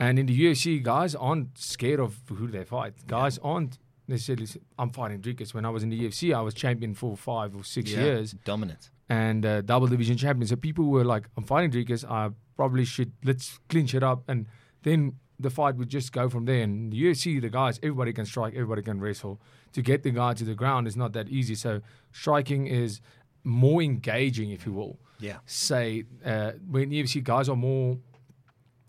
[0.00, 3.06] and in the UFC, guys aren't scared of who they fight.
[3.06, 4.46] Guys aren't necessarily.
[4.78, 5.54] I'm fighting Dricus.
[5.54, 8.32] When I was in the UFC, I was champion for five or six Yeah, years
[8.44, 8.90] Dominant.
[9.08, 10.46] and uh, double division champion.
[10.46, 12.04] So people were like, "I'm fighting Dricus.
[12.08, 14.46] I probably should let's clinch it up." And
[14.82, 16.62] then the fight would just go from there.
[16.62, 19.40] And the UFC, the guys, everybody can strike, everybody can wrestle.
[19.72, 21.54] To get the guy to the ground is not that easy.
[21.54, 21.80] So
[22.12, 23.00] striking is
[23.44, 24.98] more engaging, if you will.
[25.18, 25.38] Yeah.
[25.46, 27.98] Say uh, when UFC guys are more,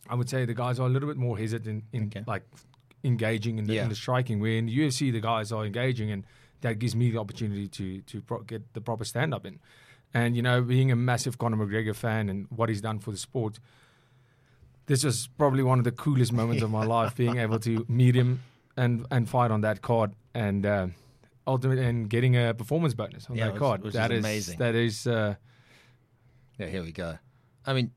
[0.09, 2.23] I would say the guys are a little bit more hesitant in Okay.
[2.27, 2.43] like
[3.03, 3.83] engaging in the, Yeah.
[3.83, 4.39] in the striking.
[4.39, 6.25] Where in the UFC the guys are engaging, and
[6.61, 9.59] that gives me the opportunity to to pro- get the proper stand up in.
[10.13, 13.17] And you know, being a massive Conor McGregor fan and what he's done for the
[13.17, 13.59] sport,
[14.85, 17.15] this was probably one of the coolest moments of my life.
[17.15, 18.41] Being able to meet him
[18.77, 20.87] and and fight on that card, and uh,
[21.47, 23.81] ultimately and getting a performance bonus on Yeah, that which- card.
[23.81, 24.59] which is That is amazing.
[24.59, 25.07] That is.
[25.07, 25.35] Uh,
[26.59, 27.17] Yeah, here we go.
[27.65, 27.91] I mean,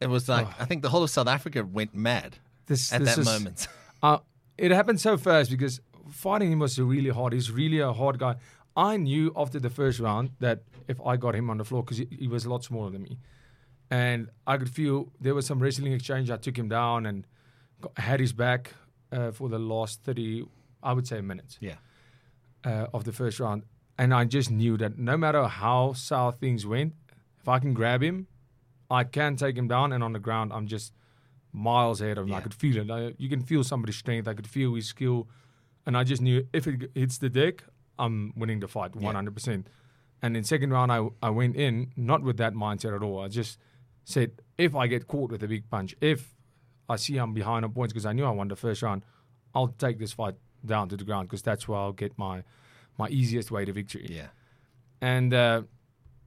[0.00, 0.54] it was like Oh.
[0.62, 3.68] I think the whole of South Africa went mad this at this that is, moment.
[4.02, 4.18] Uh,
[4.58, 7.32] it happened so fast because fighting him was really hard.
[7.32, 8.36] He's really a hard guy.
[8.76, 11.98] I knew after the first round that if I got him on the floor because
[11.98, 13.18] he, he was a lot smaller than me,
[13.90, 16.30] and I could feel there was some wrestling exchange.
[16.30, 17.26] I took him down and
[17.80, 18.74] got, had his back
[19.12, 20.46] uh, for the last thirty,
[20.82, 21.74] I would say, minutes Yeah.
[22.64, 23.64] uh, of the first round,
[23.98, 26.94] and I just knew that no matter how south things went,
[27.40, 28.28] if I can grab him,
[28.90, 30.92] I can take him down, and on the ground, I'm just
[31.52, 32.34] miles ahead of him.
[32.34, 32.90] I could feel it.
[32.90, 34.28] I, you can feel somebody's strength.
[34.28, 35.28] I could feel his skill,
[35.86, 37.64] and I just knew if it hits the deck,
[37.98, 39.34] I'm winning the fight 100.
[39.34, 39.68] percent
[40.22, 43.20] And in second round, I I went in not with that mindset at all.
[43.20, 43.58] I just
[44.04, 46.34] said if I get caught with a big punch, if
[46.88, 49.04] I see I'm behind on points because I knew I won the first round,
[49.54, 50.34] I'll take this fight
[50.64, 52.42] down to the ground because that's where I'll get my
[52.98, 54.06] my easiest way to victory.
[54.10, 54.28] Yeah.
[55.00, 55.62] And uh,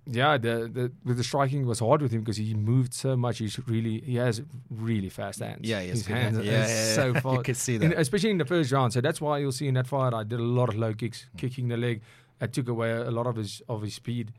[0.05, 3.37] yeah, the, the with the striking was hard with him because he moved so much.
[3.39, 5.61] He's really he has really fast hands.
[5.61, 6.37] Yeah, he has his hands hands.
[6.39, 7.19] are Yeah, yeah, so yeah.
[7.21, 7.35] fast.
[7.37, 7.99] You could see In- that.
[7.99, 8.91] especially in the first round.
[8.93, 11.25] So that's why you'll see in that fight I did a lot of low kicks,
[11.35, 11.39] Mm.
[11.39, 12.01] kicking the leg.
[12.41, 14.33] I took away a lot of his of his speed.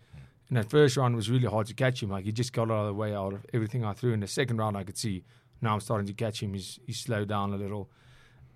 [0.50, 2.10] In that first round was really hard to catch him.
[2.10, 4.12] Like he just got out of the way out of everything I threw.
[4.12, 5.24] In the second round I could see
[5.62, 6.52] now I'm starting to catch him.
[6.52, 7.88] He's he slowed down a little.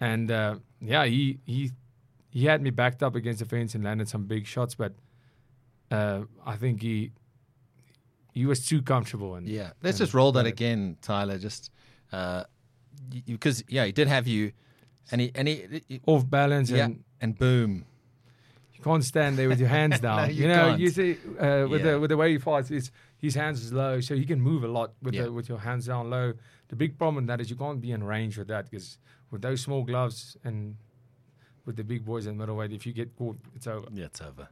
[0.00, 1.72] And uh, yeah, he he
[2.30, 4.92] he had me backed up against the fence and landed some big shots, but
[5.90, 7.12] uh, I think he
[8.32, 9.70] he was too comfortable and Yeah.
[9.82, 11.38] Let's and just roll that again, Tyler.
[11.38, 11.70] Just
[12.12, 12.44] uh,
[13.26, 14.52] because yeah, he did have you,
[15.10, 17.84] and he and he, he- off balance yeah, and and boom.
[18.74, 20.28] you can't stand there with your hands down.
[20.30, 20.80] you you, know, can't.
[20.80, 21.92] you see uh, with Yeah.
[21.92, 24.62] the with the way he fights, it's, his hands is low, so he can move
[24.64, 25.24] a lot with Yeah.
[25.24, 26.34] the, with your hands down low.
[26.68, 28.98] The big problem with that is you can't be in range with that because
[29.30, 30.76] with those small gloves and
[31.66, 33.86] with the big boys in middleweight, if you get caught, it's over.
[33.92, 34.48] Yeah, it's over.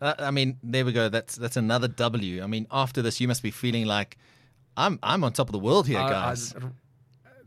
[0.00, 1.08] Uh, I mean, there we go.
[1.08, 2.42] That's that's another W.
[2.42, 4.16] I mean, after this, you must be feeling like
[4.76, 6.54] I'm I'm on top of the world here, I- I- guys.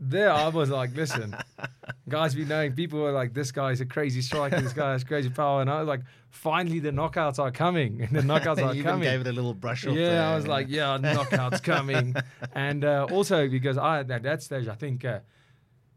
[0.04, 1.34] there I was like, listen,
[2.08, 5.30] guys be knowing people were like, this guy's a crazy striker, this guy has crazy
[5.30, 5.60] power.
[5.60, 8.02] And I was like, finally the knockouts are coming.
[8.06, 9.08] And the knockouts you are even coming.
[9.08, 9.94] gave it a little brush off.
[9.94, 10.22] yeah, there.
[10.24, 12.16] I was like, yeah, knockouts coming.
[12.54, 15.20] And uh, also because I at that stage, I think uh,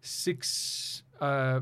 [0.01, 1.61] six uh,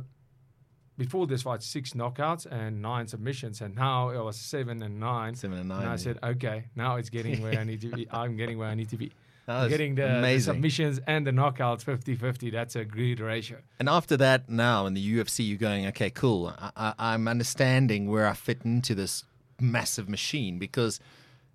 [0.98, 5.36] before this fight, six knockouts and nine submissions, and now it was seven and nine.
[5.36, 5.80] seven and nine.
[5.80, 5.98] And I yeah.
[5.98, 8.08] said, okay, now it's getting where I need to be.
[8.12, 9.12] I'm getting where I need to be.
[9.46, 12.50] Getting the, the submissions and the knockouts 50-50.
[12.50, 13.58] That's a great ratio.
[13.78, 16.54] And after that, now in the UFC, you're going, okay, cool.
[16.58, 19.26] I, I, I'm understanding where I fit into this
[19.60, 21.02] massive machine because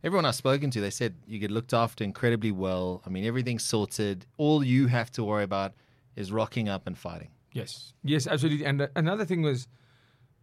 [0.05, 3.03] everyone I've spoken to, they said you get looked after incredibly well.
[3.07, 4.27] I mean, everything's sorted.
[4.37, 5.73] All you have to worry about
[6.15, 7.31] is rocking up and fighting.
[7.53, 8.65] Yes, yes, absolutely.
[8.65, 9.69] And uh, another thing was,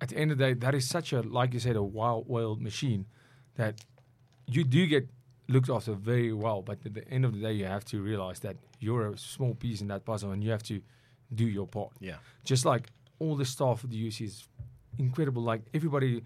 [0.01, 2.27] at the end of the day, that is such a like you said, a wild,
[2.27, 3.05] wild machine
[3.55, 3.81] that
[4.47, 5.09] you do get
[5.47, 6.61] looked after very well.
[6.61, 9.55] But at the end of the day, you have to realize that you're a small
[9.55, 10.81] piece in that puzzle, and you have to
[11.33, 11.91] do your part.
[11.99, 12.17] Yeah.
[12.43, 12.89] Just like
[13.19, 14.47] all the staff of the UC is
[14.97, 15.41] incredible.
[15.41, 16.23] Like everybody,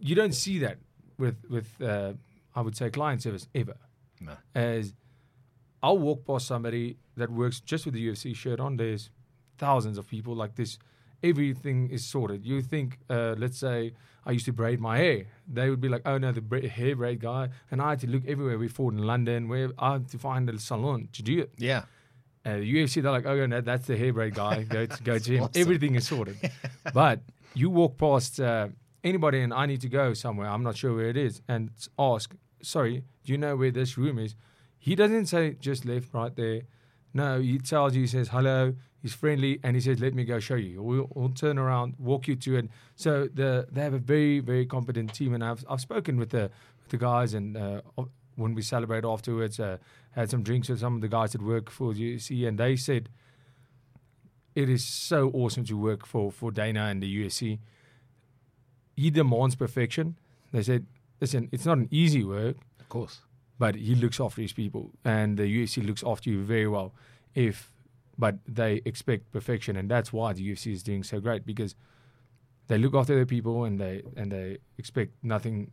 [0.00, 0.78] you don't see that
[1.18, 2.14] with with uh,
[2.54, 3.76] I would say client service ever.
[4.20, 4.32] No.
[4.54, 4.94] As
[5.82, 8.76] I'll walk past somebody that works just with the UFC shirt on.
[8.76, 9.10] There's
[9.58, 10.78] thousands of people like this.
[11.22, 12.44] Everything is sorted.
[12.44, 13.92] You think, uh, let's say,
[14.26, 15.26] I used to braid my hair.
[15.50, 18.06] They would be like, "Oh no, the bra- hair braid guy," and I had to
[18.06, 18.58] look everywhere.
[18.58, 21.52] We fought in London, where I had to find a salon to do it.
[21.58, 21.84] Yeah.
[22.44, 24.64] Uh, the UFC, they're like, "Oh no, that's the hair braid guy.
[24.64, 25.60] Go to, go to him." awesome.
[25.60, 26.36] Everything is sorted.
[26.94, 27.20] but
[27.54, 28.68] you walk past uh,
[29.02, 30.48] anybody, and I need to go somewhere.
[30.48, 34.18] I'm not sure where it is, and ask, "Sorry, do you know where this room
[34.18, 34.34] is?"
[34.78, 36.62] He doesn't say just left, right there.
[37.14, 40.40] No, he tells you, he says hello, he's friendly, and he says, "Let me go
[40.40, 42.66] show you." We'll, we'll turn around, walk you to it.
[42.96, 46.50] So the they have a very very competent team, and I've I've spoken with the
[46.80, 47.82] with the guys, and uh,
[48.36, 49.76] when we celebrate afterwards, uh,
[50.12, 53.08] had some drinks with some of the guys that work for UFC, and they said
[54.54, 57.58] it is so awesome to work for for Dana and the UFC.
[58.96, 60.16] He demands perfection.
[60.52, 60.86] They said,
[61.20, 63.20] "Listen, it's not an easy work." Of course.
[63.58, 66.92] but he looks after his people, and the UFC looks after you very well.
[67.34, 67.70] If,
[68.18, 71.74] but they expect perfection, and that's why the UFC is doing so great because
[72.68, 75.72] they look after their people and they and they expect nothing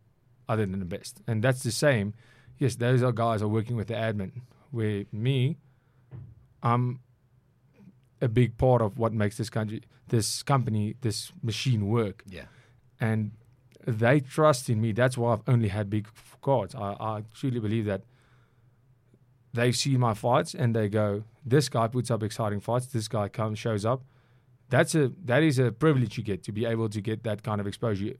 [0.49, 2.13] other than the best, and that's the same.
[2.57, 4.41] Yes, those are guys are working with the admin.
[4.71, 5.57] Where me,
[6.61, 6.99] I'm
[8.21, 12.45] a big part of what makes this country, this company, this machine work Yeah.
[12.99, 13.31] and
[13.87, 14.91] they trust in me.
[14.91, 16.07] That's why I've only had big
[16.41, 16.75] cards.
[16.75, 18.03] I, I truly believe that
[19.53, 22.85] they see my fights and they go, "This guy puts up exciting fights.
[22.87, 24.03] This guy comes, shows up."
[24.69, 27.59] That's a that is a privilege you get to be able to get that kind
[27.61, 28.13] of exposure.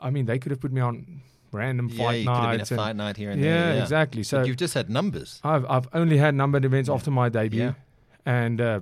[0.00, 1.20] I mean, they could have put me on
[1.52, 2.70] random Yeah, fight you could have been a nights.
[2.70, 3.74] and- fight night here and yeah, there.
[3.76, 4.22] Yeah, exactly.
[4.22, 5.40] So But you've just had numbers.
[5.42, 7.72] I've I've only had numbered events after my debut, Yeah.
[8.24, 8.80] and uh,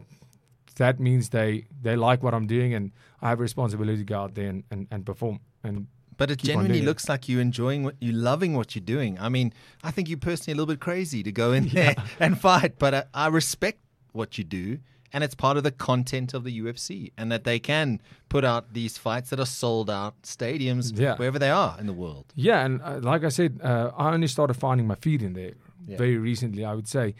[0.76, 4.20] that means they they like what I'm doing, and I have a responsibility to go
[4.20, 5.40] out there and, and, and perform.
[5.64, 5.86] And
[6.18, 6.86] But it genuinely doing it.
[6.86, 9.18] looks like you're enjoying what you're loving what you're doing.
[9.18, 9.52] I mean,
[9.82, 12.92] I think you're personally a little bit crazy to go in there and fight, but
[12.94, 13.78] I, I respect
[14.12, 14.78] what you do,
[15.12, 18.74] and it's part of the content of the UFC, and that they can put out
[18.74, 21.16] these fights that are sold out stadiums Yeah.
[21.16, 22.26] wherever they are in the world.
[22.34, 25.52] Yeah, and uh, like I said, uh, I only started finding my feet in there
[25.86, 25.96] Yeah.
[25.98, 26.64] very recently.
[26.64, 27.14] I would say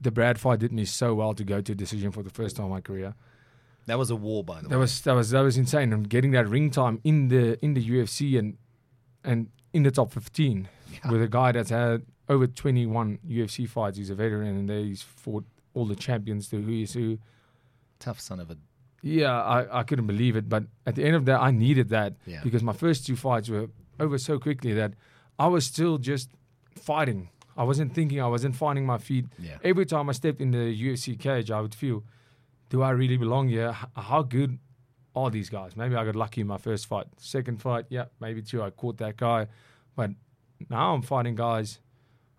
[0.00, 2.56] the Brad fight did me so well to go to a decision for the first
[2.56, 3.14] time in my career.
[3.86, 4.80] That was a war, by the That way.
[4.80, 5.92] was that was that was insane.
[5.92, 8.56] And getting that ring time in the in the UFC and
[9.24, 11.10] and in the top fifteen Yeah.
[11.10, 13.96] with a guy that's had over twenty one UFC fights.
[13.98, 17.18] He's a veteran and he's fought all the champions, the who is who.
[17.98, 18.56] Tough son of a.
[19.02, 20.48] Yeah, I, I couldn't believe it.
[20.48, 22.40] But at the end of that, I needed that Yeah.
[22.44, 23.68] because my first two fights were
[23.98, 24.94] over so quickly that
[25.38, 26.30] I was still just
[26.76, 27.28] fighting.
[27.56, 28.20] I wasn't thinking.
[28.20, 29.26] I wasn't finding my feet.
[29.38, 29.58] Yeah.
[29.64, 32.02] Every time I stepped in the UFC cage, I would feel,
[32.72, 33.76] do I really belong here?
[33.94, 34.58] How good
[35.14, 35.76] are these guys?
[35.76, 37.06] Maybe I got lucky in my first fight.
[37.18, 38.62] Second fight, yeah, maybe two.
[38.62, 39.48] I caught that guy.
[39.94, 40.12] But
[40.70, 41.80] now I'm fighting guys.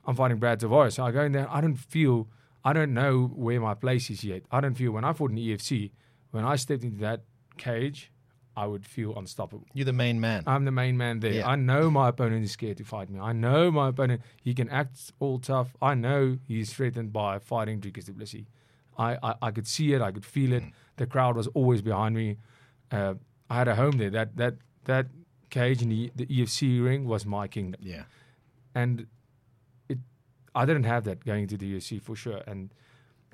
[0.07, 0.93] I'm fighting Brad Tavares.
[0.93, 1.47] So I go in there.
[1.51, 2.29] I don't feel.
[2.65, 4.41] I don't know where my place is yet.
[4.49, 5.91] I don't feel when I fought in the EFC.
[6.31, 7.25] When I stepped into that
[7.57, 8.11] cage,
[8.57, 9.67] I would feel unstoppable.
[9.75, 10.45] You're the main man.
[10.47, 11.33] I'm the main man there.
[11.33, 11.47] Yeah.
[11.47, 13.19] I know my opponent is scared to fight me.
[13.19, 15.75] I know my opponent, he can act all tough.
[15.79, 18.45] I know he's threatened by fighting Dricus Duplessis.
[18.97, 20.01] I, I, I could see it.
[20.01, 20.63] I could feel it.
[20.97, 22.37] The crowd was always behind me.
[22.91, 23.15] Uh,
[23.49, 24.09] I had a home there.
[24.09, 25.07] That that that
[25.49, 27.79] cage in the, the EFC ring was my kingdom.
[27.83, 28.03] yeah.
[28.75, 29.05] And
[29.87, 29.99] it,
[30.55, 32.41] I didn't have that going into the UFC for sure.
[32.47, 32.73] And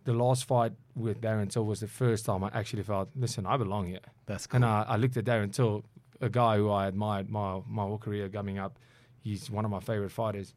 [0.03, 3.55] the last fight with Darren Till was the first time I actually felt, listen, I
[3.55, 3.99] belong here.
[4.25, 4.57] That's cool.
[4.57, 5.85] And I, I looked at Darren Till,
[6.19, 8.77] a guy who I admired my my whole career coming up.
[9.21, 10.53] He's one of my favorite fighters.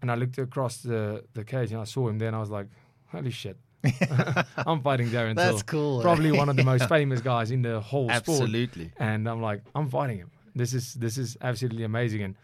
[0.00, 2.50] and I looked across the the cage and I saw him there, and I was
[2.50, 2.66] like,
[3.12, 3.56] "Holy shit,
[4.66, 5.98] I'm fighting Darren That's Till, cool.
[6.00, 6.02] eh?
[6.02, 8.92] probably one of the most famous guys in the whole sport." Absolutely.
[8.98, 10.30] And I'm like, "I'm fighting him.
[10.54, 12.36] This is this is absolutely amazing." And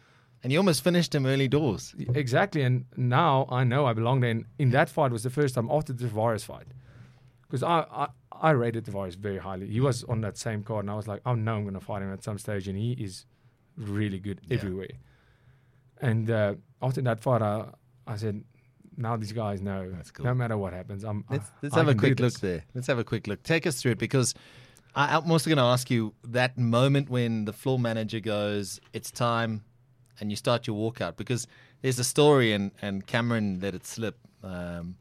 [0.42, 1.94] And you almost finished him early doors.
[2.14, 4.31] exactly, and now I know I belong there.
[4.31, 6.66] And in that fight was the first time after the Tavares fight,
[7.42, 8.07] because I, I
[8.48, 9.66] I rated Tavares very highly.
[9.68, 11.81] He was on that same card, and I was like, "Oh no, I'm going to
[11.81, 13.27] fight him at some stage," and he is
[13.77, 14.57] really good Yeah.
[14.59, 14.94] everywhere.
[16.01, 17.70] And uh, after that fight, I,
[18.07, 18.44] I said,
[18.98, 19.90] now these guys know.
[19.90, 20.26] That's cool.
[20.26, 21.24] No matter what happens, I'm.
[21.30, 22.64] Let's, let's I have a quick look there.
[22.74, 23.42] Let's have a quick look.
[23.42, 24.34] Take us through it because
[24.94, 29.11] I, I'm also going to ask you that moment when the floor manager goes, "It's
[29.11, 29.62] time,"
[30.20, 31.46] and you start your walkout because
[31.82, 34.96] there's a story and and Cameron let it slip um,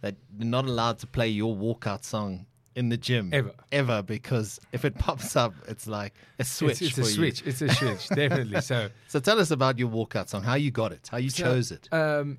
[0.00, 3.50] that you're not allowed to play your walkout song in the gym Ever.
[3.72, 7.06] ever because if it pops up, it's like a switch It's, it's a you.
[7.16, 7.42] switch.
[7.44, 8.60] It's a switch, definitely.
[8.70, 10.44] So So tell us about your walkout song.
[10.44, 11.08] How you got it?
[11.10, 11.88] How you So, chose it?
[11.92, 12.38] Um,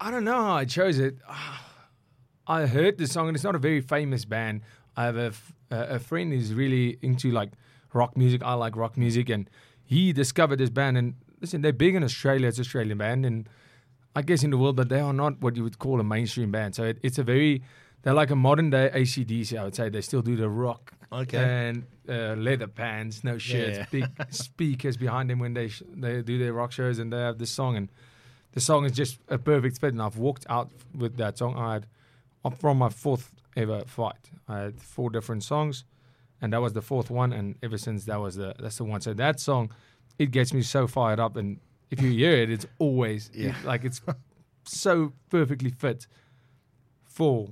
[0.00, 1.16] I don't know how I chose it.
[2.46, 4.62] I heard the song, and it's not a very famous band.
[4.96, 7.50] I have a, f- a friend who's really into like
[7.92, 8.42] rock music.
[8.42, 9.48] I like rock music, and
[9.84, 10.96] he discovered this band.
[10.96, 12.48] And listen, they're big in Australia.
[12.48, 13.48] It's an Australian band, and
[14.16, 16.50] I guess in the world, but they are not what you would call a mainstream
[16.50, 16.74] band.
[16.74, 17.62] So it, it's a very
[18.02, 19.58] they're like a modern day ACDC.
[19.58, 21.38] I would say they still do the rock Okay.
[21.38, 23.86] and uh, leather pants, no shirts, yeah.
[23.90, 27.36] big speakers behind them when they sh- they do their rock shows, and they have
[27.38, 27.88] this song, and
[28.52, 29.92] the song is just a perfect fit.
[29.92, 31.56] And I've walked out with that song.
[31.56, 31.86] I had
[32.44, 34.30] up from my fourth ever fight.
[34.48, 35.84] I had four different songs,
[36.40, 37.32] and that was the fourth one.
[37.32, 39.00] And ever since that was the that's the one.
[39.00, 39.70] So that song,
[40.18, 41.36] it gets me so fired up.
[41.36, 41.58] And
[41.90, 43.48] if you hear it, it's always Yeah.
[43.58, 44.00] it- like it's
[44.64, 46.06] so perfectly fit
[47.04, 47.48] for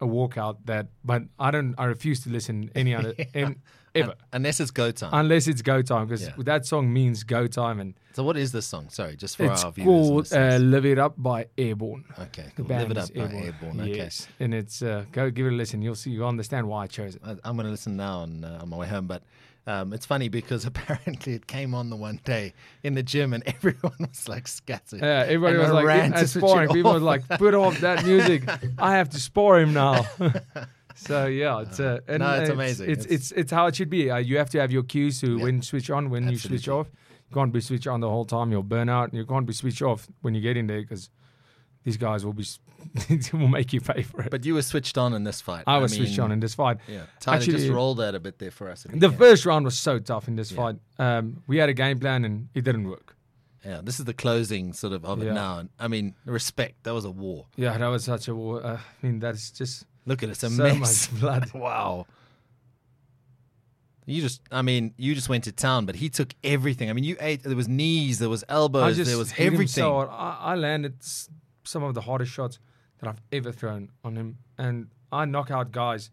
[0.00, 0.58] a walkout.
[0.66, 1.74] That, but I don't.
[1.78, 3.56] I refuse to listen any other in,
[3.94, 4.14] ever.
[4.32, 5.10] Unless it's go time.
[5.12, 6.32] Unless it's go time, because Yeah.
[6.38, 8.88] that song means go time, and so what is this song?
[8.90, 9.86] Sorry, just for it's our viewers.
[9.86, 10.62] called uh, listeners.
[10.62, 12.04] "Live It Up" by Airborne.
[12.18, 12.66] Okay, cool.
[12.66, 13.80] Live it up by Airborne.
[13.80, 13.96] Okay.
[13.96, 15.82] Yes, and it's uh, go give it a listen.
[15.82, 16.10] You'll see.
[16.10, 17.22] You'll understand why I chose it.
[17.24, 19.06] I- I'm going to listen now on, uh, on my way home.
[19.06, 19.22] But
[19.66, 23.42] um, it's funny because apparently it came on the one day in the gym and
[23.46, 25.00] everyone was like scattered.
[25.00, 26.68] Yeah, everybody And was like ran to sparring.
[26.70, 28.42] People was like, "Put off that music.
[28.78, 30.06] I have to spar him now."
[30.94, 32.90] So yeah, it's uh, and No, it's uh, amazing.
[32.90, 34.10] It's, It's- it's it's how it should be.
[34.10, 35.42] Uh, you have to have your cues to Yeah.
[35.44, 36.88] when switch on, when you switch off.
[37.30, 38.50] You can't be switch on the whole time.
[38.50, 39.10] You'll burn out.
[39.10, 41.10] And You can't be switch off when you get in there because
[41.84, 42.44] these guys will be
[43.32, 44.30] will make you pay for it.
[44.30, 45.64] But you were switched on in this fight.
[45.66, 46.78] I was switched mean, on in this fight.
[46.88, 48.84] Yeah, Tyler, just Actually- roll that a bit there for us.
[48.92, 50.56] The first round was so tough in this Yeah.
[50.56, 50.76] fight.
[50.98, 53.16] Um, we had a game plan and it didn't work.
[53.64, 55.68] yeah, this is the closing sort of of it now.
[55.78, 56.82] I mean, respect.
[56.84, 57.46] That was a war.
[57.56, 58.64] Yeah, that was such a war.
[58.64, 61.08] Uh, I mean, that's just Look at it, it's a so mess.
[61.12, 61.52] much blood.
[61.52, 62.06] Wow.
[64.06, 66.90] You just, I mean, you just went to town, but he took everything.
[66.90, 67.44] I mean, you ate.
[67.44, 69.68] There was knees, there was elbows, there was everything.
[69.68, 69.98] so.
[69.98, 70.96] I, I landed
[71.62, 72.58] some of the hardest shots
[72.98, 76.10] that I've ever thrown on him, and I knock out guys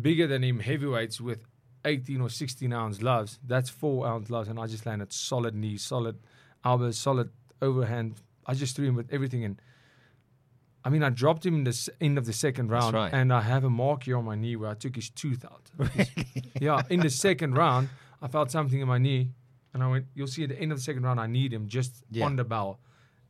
[0.00, 1.44] bigger than him, heavyweights with
[1.84, 3.38] 18 or 16 ounce gloves.
[3.46, 6.18] That's four ounce gloves, and I just landed solid knees, solid
[6.64, 7.30] elbows, solid
[7.62, 8.16] overhand.
[8.46, 9.62] I just threw him with everything, and
[10.86, 13.12] I mean, I dropped him in the s- end of the second round, right.
[13.12, 15.64] and I have a mark here on my knee where I took his tooth out.
[16.60, 17.88] yeah, in the second round,
[18.22, 19.30] I felt something in my knee,
[19.74, 20.06] and I went.
[20.14, 22.24] You'll see at the end of the second round, I need him just Yeah.
[22.26, 22.78] on the bell,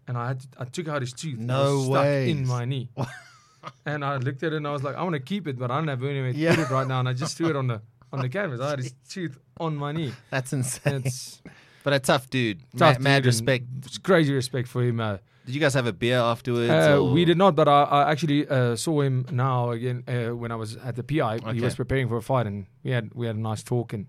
[0.07, 1.39] and I had to, I took out his tooth.
[1.39, 2.91] No stuck in my knee.
[3.87, 5.71] and I looked at it and I was like, I want to keep it, but
[5.71, 6.55] I don't have anywhere to Yeah.
[6.55, 7.01] put it right now.
[7.01, 7.81] And I just threw it on the
[8.13, 8.61] on the canvas.
[8.61, 10.13] I had his tooth on my knee.
[10.31, 11.03] That's insane.
[11.07, 11.41] It's
[11.83, 12.61] but a tough dude.
[12.77, 12.99] tough.
[12.99, 13.65] Ma- mad dude, and respect.
[13.87, 15.01] It's crazy respect for him.
[15.01, 16.71] Uh, Did you guys have a beer afterwards?
[16.71, 20.51] uh, we did not, but I, I actually uh, saw him now again uh, when
[20.51, 21.37] I was at the PI.
[21.37, 21.55] Okay.
[21.55, 23.93] He was preparing for a fight, and we had we had a nice talk.
[23.93, 24.07] And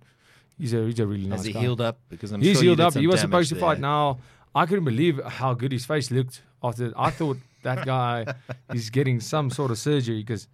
[0.58, 1.60] he's a he's a really nice Has he guy.
[1.60, 2.00] healed up?
[2.10, 2.96] Because I'm he's sure healed up.
[2.96, 4.18] He was supposed to fight now.
[4.56, 6.92] I couldn't believe how good his face looked after.
[6.98, 8.26] I thought that guy
[8.74, 10.48] is getting some sort of surgery because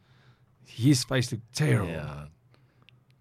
[0.66, 1.92] his face looked terrible.
[1.92, 2.26] Yeah.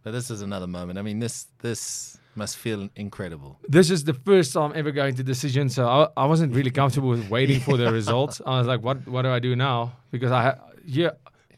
[0.03, 0.99] But this is another moment.
[0.99, 3.59] I mean, this this must feel incredible.
[3.69, 7.11] This is the first time ever going to decision, so I, I wasn't really comfortable
[7.11, 8.41] with waiting for the results.
[8.47, 9.93] I was like, what what do I do now?
[10.11, 11.11] Because I ha- yeah,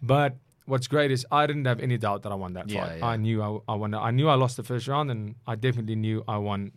[0.02, 0.36] but
[0.66, 2.98] what's great is I didn't have any doubt that I won that Yeah, fight.
[2.98, 3.06] yeah.
[3.06, 3.94] I knew I, I won.
[3.94, 6.72] I knew I lost the first round, and I definitely knew I won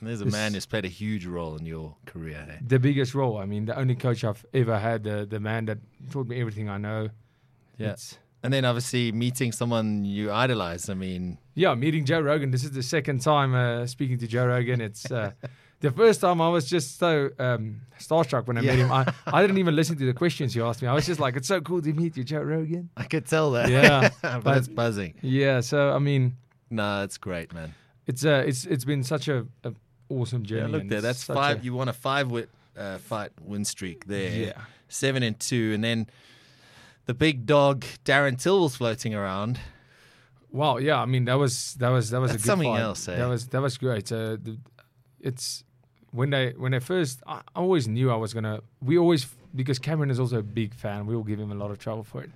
[0.00, 2.44] And there's a This- man who's played a huge role in your career.
[2.48, 2.58] Hey?
[2.66, 3.38] the biggest role.
[3.38, 5.78] I mean, the only coach I've ever had, the the man that
[6.10, 7.10] taught me everything I know.
[7.78, 7.92] Yeah.
[7.92, 10.88] It's- And then obviously meeting someone you idolize.
[10.88, 12.50] I mean, yeah, meeting Joe Rogan.
[12.50, 14.80] This is the second time uh, speaking to Joe Rogan.
[14.80, 15.32] It's uh,
[15.80, 18.92] the first time I was just so um, starstruck when I met him.
[18.92, 20.86] I, I didn't even listen to the questions he asked me.
[20.88, 22.88] I was just like, it's so cool to meet you, Joe Rogan.
[22.96, 23.68] I could tell that.
[23.68, 25.14] Yeah, but, but- it's buzzing.
[25.22, 26.36] Yeah, so I mean,
[26.70, 27.74] No, it's great, man.
[28.06, 29.72] it's uh, it's it's been such a, a
[30.08, 30.70] awesome journey.
[30.70, 31.00] Yeah, look there.
[31.00, 31.62] That's five.
[31.62, 34.30] a- you won a five with uh, fight win streak there.
[34.30, 34.52] Yeah.
[34.88, 36.06] Seven and two, and then
[37.06, 39.58] the big dog Darren Till was floating around.
[40.50, 42.80] Well, yeah, I mean that was that was that was That's a good something fight.
[42.80, 43.16] else, eh?
[43.16, 44.10] That was that was great.
[44.12, 44.58] Uh, the,
[45.20, 45.64] it's
[46.12, 48.60] when they when they first, I, I always knew I was gonna.
[48.82, 51.06] We always because Cameron is also a big fan.
[51.06, 52.30] We will give him a lot of trouble for it.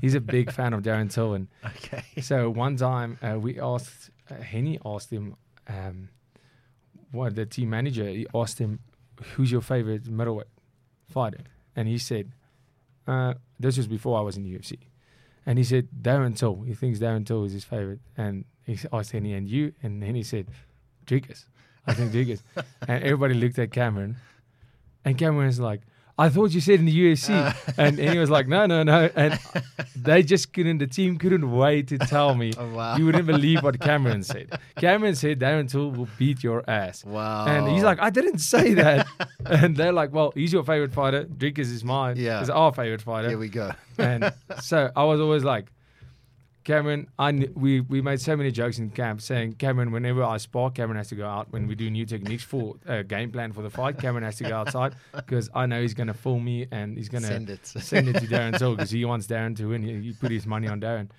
[0.00, 2.04] He's a big fan of Darren Till, and Okay.
[2.20, 5.36] so one time uh, we asked uh, Henny asked him,
[5.68, 6.08] um,
[7.12, 8.80] what the team manager he asked him,
[9.34, 10.46] who's your favorite middleweight
[11.08, 11.40] fighter,
[11.76, 12.32] and he said,
[13.06, 13.34] uh,
[13.64, 14.78] this was before I was in the UFC,
[15.46, 16.62] and he said Darren Till.
[16.62, 20.14] He thinks Darren Till is his favorite, and he asked Henny and you, and then
[20.14, 20.46] he said,
[21.06, 21.44] Dricus.
[21.86, 22.42] I think Dricus,
[22.88, 24.16] and everybody looked at Cameron,
[25.04, 25.80] and Cameron was like.
[26.16, 27.52] I thought you said in the UFC, uh.
[27.76, 29.36] and, and he was like, "No, no, no," and
[29.96, 30.78] they just couldn't.
[30.78, 32.52] The team couldn't wait to tell me.
[32.56, 32.96] Oh, wow.
[32.96, 34.56] You wouldn't believe what Cameron said.
[34.76, 37.04] Cameron said Darren Till will beat your ass.
[37.04, 37.46] Wow.
[37.46, 39.08] And he's like, I didn't say that.
[39.44, 41.24] and they're like, Well, he's your favorite fighter.
[41.24, 42.16] Dricus is mine.
[42.16, 42.40] Yeah.
[42.42, 43.28] Is our favorite fighter.
[43.30, 43.72] Here we go.
[43.98, 45.66] and so I was always like,
[46.64, 50.38] Cameron, I kn- we we made so many jokes in camp saying Cameron, whenever I
[50.38, 53.52] spar, Cameron has to go out when we do new techniques for a game plan
[53.52, 53.98] for the fight.
[53.98, 57.08] Cameron has to go outside because I know he's going to fool me and he's
[57.10, 57.66] going to Send it.
[57.66, 59.82] send it to Darren Till because he wants Darren to win.
[59.82, 61.10] He, he put his money on Darren.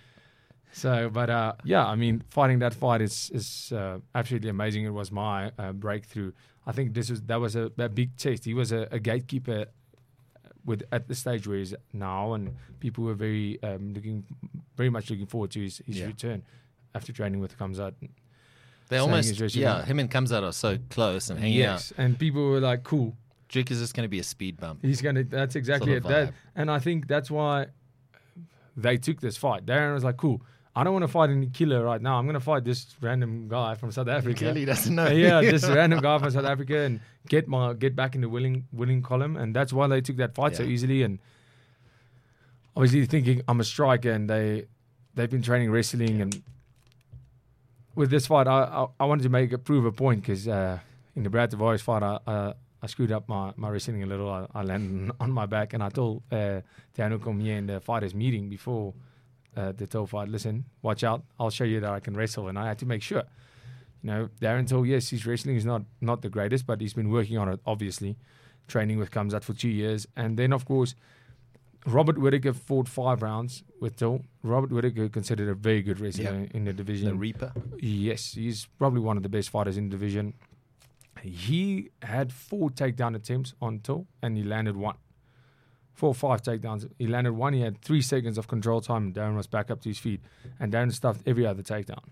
[0.72, 4.84] So, but uh, yeah, I mean, fighting that fight is is uh, absolutely amazing.
[4.86, 6.32] It was my uh, breakthrough.
[6.68, 8.46] I think this was that was a, a big test.
[8.46, 9.68] He was a, a gatekeeper
[10.66, 14.26] with at the stage where he's now, and people were very um, looking,
[14.76, 16.06] very much looking forward to his, his Yeah.
[16.08, 16.44] return
[16.94, 17.94] after training with Khamzat.
[18.90, 22.60] They almost, yeah, him and Khamzat are so close and hanging Yes, and people were
[22.60, 23.14] like, "Cool, out.
[23.48, 24.80] Drake is just going to be a speed bump.
[24.84, 25.24] He's gonna.
[25.24, 26.08] That's exactly Sort it.
[26.08, 27.68] That, and I think that's why
[28.78, 29.66] they took this fight.
[29.66, 30.42] Darren was like, "Cool,
[30.78, 32.18] I don't want to fight any killer right now.
[32.18, 34.40] I'm gonna fight this random guy from South Africa.
[34.40, 35.08] Clearly doesn't know.
[35.08, 37.00] yeah, this random guy from South Africa, and
[37.30, 39.38] get my get back in the winning winning column.
[39.38, 41.04] And that's why they took that fight so easily.
[41.04, 41.20] And
[42.76, 44.66] obviously thinking I'm a striker, and they
[45.14, 46.42] they've been training wrestling and.
[47.96, 50.80] With this fight, I I, I wanted to make a prove a point because uh,
[51.16, 52.54] in the Brad Tavares fight, I, uh,
[52.84, 54.30] I screwed up my, my wrestling a little.
[54.30, 56.60] I, I landed on my back, and I told uh,
[56.94, 58.94] Daniel Cormier in the fighters meeting before
[59.56, 61.24] uh, the fight, listen, watch out.
[61.40, 63.24] I'll show you that I can wrestle, and I had to make sure.
[64.04, 67.10] You know, Darren told yes, his wrestling is not not the greatest, but he's been
[67.10, 67.60] working on it.
[67.66, 68.18] Obviously,
[68.68, 70.96] training with Khamzat for two years, and then of course.
[71.88, 74.22] Robert Whittaker fought five rounds with Till.
[74.42, 76.48] Robert Whittaker considered a very good wrestler Yeah.
[76.58, 77.10] in the division.
[77.10, 77.54] The Reaper.
[77.80, 80.34] Yes, he's probably one of the best fighters in the division.
[81.22, 84.96] He had four takedown attempts on Till, and he landed one.
[85.96, 86.90] Four or five takedowns.
[87.00, 87.54] He landed one.
[87.54, 90.22] He had three seconds of control time, and Darren was back up to his feet.
[90.60, 92.04] And Darren stuffed every other takedown.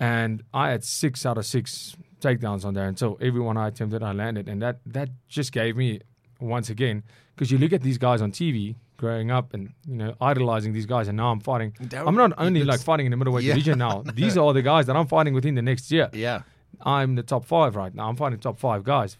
[0.00, 3.18] And I had six out of six takedowns on Darren Till.
[3.20, 4.48] Every one I attempted, I landed.
[4.48, 6.00] And that, that just gave me,
[6.40, 7.02] once again,
[7.34, 10.86] because you look at these guys on TV growing up and, you know, idolizing these
[10.86, 11.72] guys, and now I'm fighting.
[11.72, 13.54] Darren- I'm not only like fighting in the middleweight Yeah.
[13.54, 14.02] division now.
[14.14, 16.08] These are the guys that I'm fighting within the next year.
[16.12, 16.42] Yeah.
[16.82, 18.08] I'm the top five right now.
[18.08, 19.16] I'm fighting top five guys,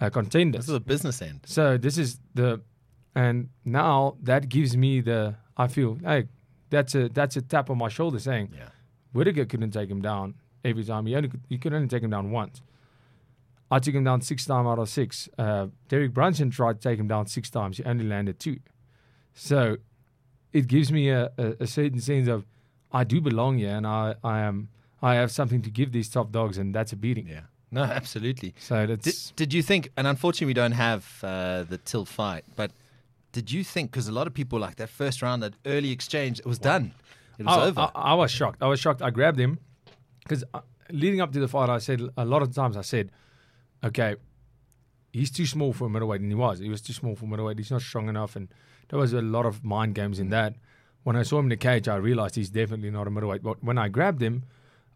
[0.00, 0.66] uh, contenders.
[0.66, 1.40] This is a business end.
[1.44, 2.60] So this is the,
[3.14, 5.36] and now that gives me the.
[5.56, 6.28] I feel hey,
[6.70, 8.68] that's a that's a tap on my shoulder saying Yeah.
[9.12, 10.34] Whittaker couldn't take him down
[10.64, 11.06] every time.
[11.06, 12.62] He only could, he could only take him down once.
[13.70, 15.28] I took him down six times out of six.
[15.38, 17.76] Uh, Derek Brunson tried to take him down six times.
[17.76, 18.58] He only landed two.
[19.32, 19.76] So
[20.52, 22.44] it gives me a, a, a certain sense of
[22.92, 24.68] I do belong here, and I I am
[25.02, 27.28] I have something to give these top dogs, and that's a beating.
[27.28, 27.42] Yeah.
[27.70, 28.54] No, absolutely.
[28.58, 32.72] So Did, did you think, and unfortunately we don't have uh, the till fight, but
[33.32, 36.38] did you think, because a lot of people like that first round, that early exchange,
[36.40, 36.92] it was done.
[37.38, 37.80] It was I, over.
[37.80, 38.62] I, I was shocked.
[38.62, 39.02] I was shocked.
[39.02, 39.58] I grabbed him
[40.22, 40.44] because
[40.90, 43.10] leading up to the fight, I said a lot of times I said,
[43.82, 44.16] okay,
[45.12, 46.58] he's too small for a middleweight, and he was.
[46.58, 47.58] He was too small for middleweight.
[47.58, 48.48] He's not strong enough, and
[48.88, 50.54] there was a lot of mind games in that.
[51.02, 53.42] When I saw him in the cage, I realized he's definitely not a middleweight.
[53.42, 54.44] But when I grabbed him,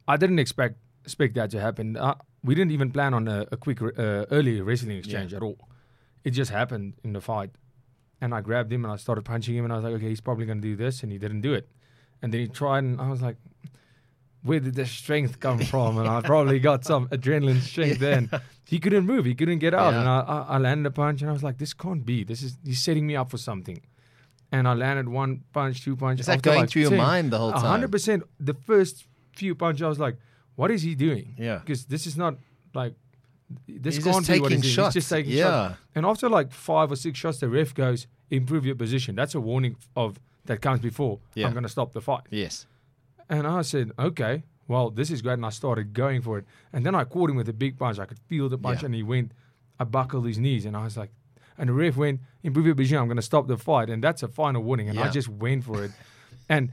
[0.06, 1.96] I didn't expect expect that to happen.
[1.96, 5.58] Uh, we didn't even plan on a, a quick uh, early wrestling exchange at all.
[6.24, 7.50] It just happened in the fight,
[8.24, 10.20] and I grabbed him and I started punching him, and I was like, okay, he's
[10.28, 11.66] probably going to do this, and he didn't do it.
[12.22, 13.36] And then he tried, and I was like,
[14.42, 15.98] where did the strength come from?
[15.98, 18.30] And I probably got some adrenaline strength then.
[18.66, 19.24] He couldn't move.
[19.24, 19.92] He couldn't get out.
[19.92, 20.00] Yeah.
[20.00, 22.24] And I, I, I landed a punch, and I was like, this can't be.
[22.24, 23.80] This is he's setting me up for something.
[24.52, 26.20] And I landed one punch, two punches.
[26.24, 27.62] Is that going like through your mind the whole time?
[27.62, 28.22] hundred percent.
[28.38, 30.16] The first few punches, I was like,
[30.54, 31.34] what is he doing?
[31.38, 31.58] Yeah.
[31.58, 32.36] Because this is not
[32.74, 32.94] like
[33.68, 34.84] this He's can't just be what taking he's doing.
[34.86, 34.94] shots.
[34.94, 35.44] He's just taking Yeah.
[35.70, 35.80] shots.
[35.96, 39.14] And after like five or six shots, the ref goes, improve your position.
[39.14, 41.20] That's a warning of that comes before.
[41.34, 41.46] Yeah.
[41.46, 42.22] I'm going to stop the fight.
[42.30, 42.66] Yes.
[43.28, 45.34] And I said, okay, well, this is great.
[45.34, 46.44] And I started going for it.
[46.72, 47.98] And then I caught him with a big punch.
[47.98, 48.86] I could feel the punch, Yeah.
[48.86, 49.32] and he went.
[49.80, 51.10] I buckled his knees, and I was like,
[51.58, 53.88] and the ref went, improve your position, I'm going to stop the fight.
[53.90, 54.88] And that's a final warning.
[54.88, 55.90] And I just went for it.
[56.48, 56.72] and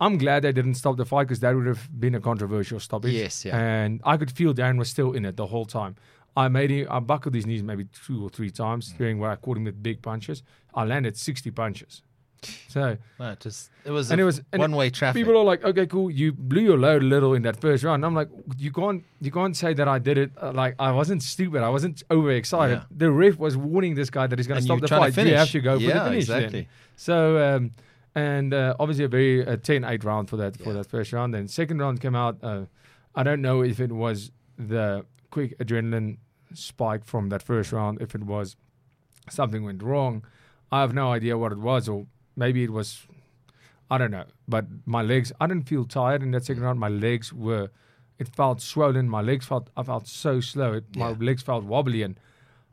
[0.00, 3.12] I'm glad they didn't stop the fight because that would have been a controversial stoppage.
[3.12, 3.56] Yes, yeah.
[3.58, 5.96] And I could feel Darren was still in it the whole time.
[6.36, 8.98] I made him, I buckled his knees maybe two or three times Mm.
[8.98, 10.42] during where I caught him with big punches.
[10.74, 12.02] I landed 60 punches.
[12.68, 15.18] So, No, it just it was and a it was one way traffic.
[15.18, 16.10] People are like, okay, cool.
[16.10, 18.04] You blew your load a little in that first round.
[18.04, 18.28] I'm like,
[18.58, 20.30] you can't, you can't say that I did it.
[20.42, 21.62] Uh, like I wasn't stupid.
[21.62, 22.78] I wasn't overexcited.
[22.78, 22.84] Yeah.
[22.90, 25.16] The ref was warning this guy that he's going to stop the fight.
[25.16, 26.26] You have to go for the finish.
[26.26, 26.66] then.
[26.96, 27.70] So, um,
[28.14, 31.32] and uh, obviously a very a 10-8 round for that for that first round.
[31.32, 32.36] Then second round came out.
[32.42, 32.64] Uh,
[33.14, 36.18] I don't know if it was the quick adrenaline
[36.54, 38.00] spike from that first round.
[38.00, 38.56] If it was
[39.30, 40.24] something went wrong,
[40.70, 43.06] I have no idea what it was, or maybe it was.
[43.90, 45.32] I don't know, but my legs.
[45.40, 46.66] I didn't feel tired in that second mm.
[46.66, 46.80] round.
[46.80, 47.70] My legs were.
[48.18, 49.08] It felt swollen.
[49.08, 49.70] My legs felt.
[49.76, 50.74] I felt so slow.
[50.74, 52.18] It, My legs felt wobbly, and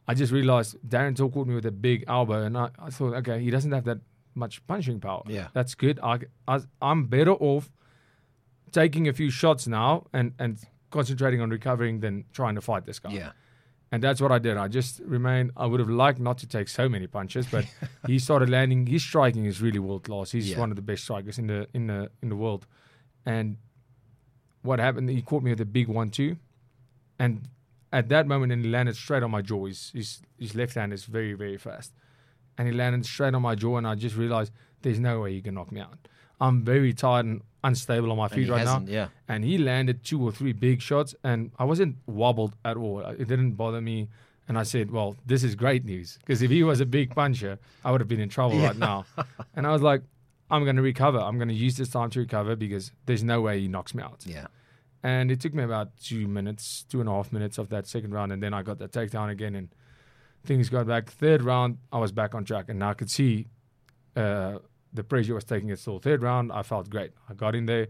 [0.08, 3.14] I just realized Darren Till caught me with a big elbow, and I, I thought,
[3.16, 4.00] okay, he doesn't have that
[4.36, 5.24] much punching power.
[5.28, 5.48] Yeah.
[5.54, 6.00] that's good.
[6.02, 7.70] I, I I'm better off
[8.72, 10.60] taking a few shots now and and
[10.90, 13.12] concentrating on recovering than trying to fight this guy.
[13.12, 13.32] yeah.
[13.94, 14.56] And that's what I did.
[14.56, 15.52] I just remained.
[15.58, 17.66] I would have liked not to take so many punches, but
[18.08, 18.88] he started landing.
[18.88, 20.32] His striking is really world class.
[20.32, 20.60] He's Yeah.
[20.60, 22.66] one of the best strikers in the in the in the world.
[23.26, 23.58] And
[24.62, 25.10] what happened?
[25.10, 26.38] He caught me with a big one-two,
[27.20, 27.50] and
[27.92, 29.66] at that moment, and he landed straight on my jaw.
[29.66, 31.92] His his, his left hand is very very fast,
[32.58, 33.78] and he landed straight on my jaw.
[33.78, 36.08] And I just realized there's no way he can knock me out.
[36.42, 38.84] I'm very tired and unstable on my feet right now.
[38.88, 39.08] Yeah.
[39.32, 43.00] and he landed two or three big shots and i wasn't wobbled at all.
[43.24, 43.98] It didn't bother me.
[44.48, 46.18] And i said well this is great news.
[46.22, 47.54] Because if he was a big puncher
[47.86, 49.06] i would have been in trouble right now.
[49.56, 50.02] And i was like
[50.54, 51.20] i'm going to recover.
[51.28, 54.02] I'm going to use this time to recover because there's no way he knocks me
[54.10, 54.20] out.
[54.26, 54.48] Yeah.
[55.04, 58.12] and it took me about two minutes two and a half minutes of that second
[58.18, 59.68] round and then i got that takedown again and
[60.50, 61.06] things got back.
[61.24, 63.34] Third round i was back on track and now i could see
[64.24, 64.56] uh,
[64.94, 66.00] the pressure was taking its toll.
[66.00, 67.12] Third round, I felt great.
[67.30, 67.88] I got in there.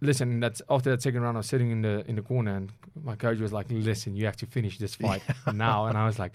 [0.00, 2.70] Listen, that's after that second round, I was sitting in the in the corner, and
[3.02, 5.22] my coach was like, "Listen, you have to finish this fight
[5.54, 6.32] now." And I was like,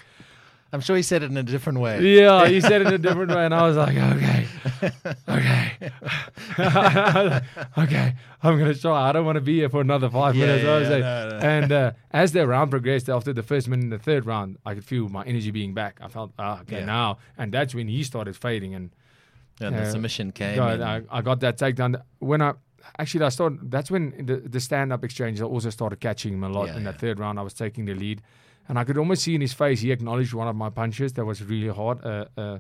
[0.74, 2.02] I'm sure he said it in a different way.
[2.02, 4.48] "Yeah." He said it in a different way, and I was like, "Okay,
[5.30, 5.92] okay,
[7.78, 9.10] okay, I'm gonna try.
[9.10, 10.96] I don't want to be here for another five Yeah, minutes." yeah, I was yeah,
[10.96, 11.38] like- no, no.
[11.38, 14.74] And uh, as the round progressed, after the first minute and the third round, I
[14.74, 16.00] could feel my energy being back.
[16.02, 18.92] I felt, ah, okay, now, and that's when he started fading, and
[19.60, 20.56] And the Uh, submission came.
[20.56, 22.02] God, I, I got that takedown.
[22.20, 22.54] When I
[22.97, 26.43] actually I started, that's when the, the stand up exchange I also started catching him
[26.43, 26.91] a lot Yeah, in yeah.
[26.91, 27.38] that third round.
[27.39, 28.22] I was taking the lead,
[28.68, 31.26] and I could almost see in his face he acknowledged one of my punches that
[31.26, 32.04] was really hard.
[32.04, 32.60] Uh, uh,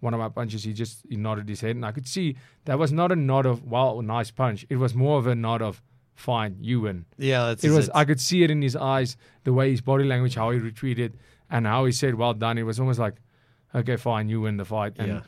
[0.00, 2.78] one of my punches, he just he nodded his head, and I could see that
[2.78, 4.64] was not a nod of wow, nice punch.
[4.70, 5.82] It was more of a nod of
[6.14, 7.04] fine, you win.
[7.18, 10.04] yeah, that's It was I could see it in his eyes, the way his body
[10.04, 11.16] language, how he retreated,
[11.50, 13.16] and how he said, "Well done." It was almost like,
[13.74, 15.20] "Okay, fine, you win the fight." And Yeah.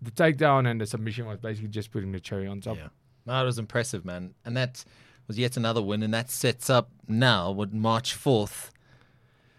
[0.00, 2.76] The takedown and the submission was basically just putting the cherry on top.
[2.76, 3.42] Yeah.
[3.42, 4.34] It was impressive, man.
[4.44, 4.84] And that
[5.26, 6.02] was yet another win.
[6.02, 8.70] And that sets up now what March 4th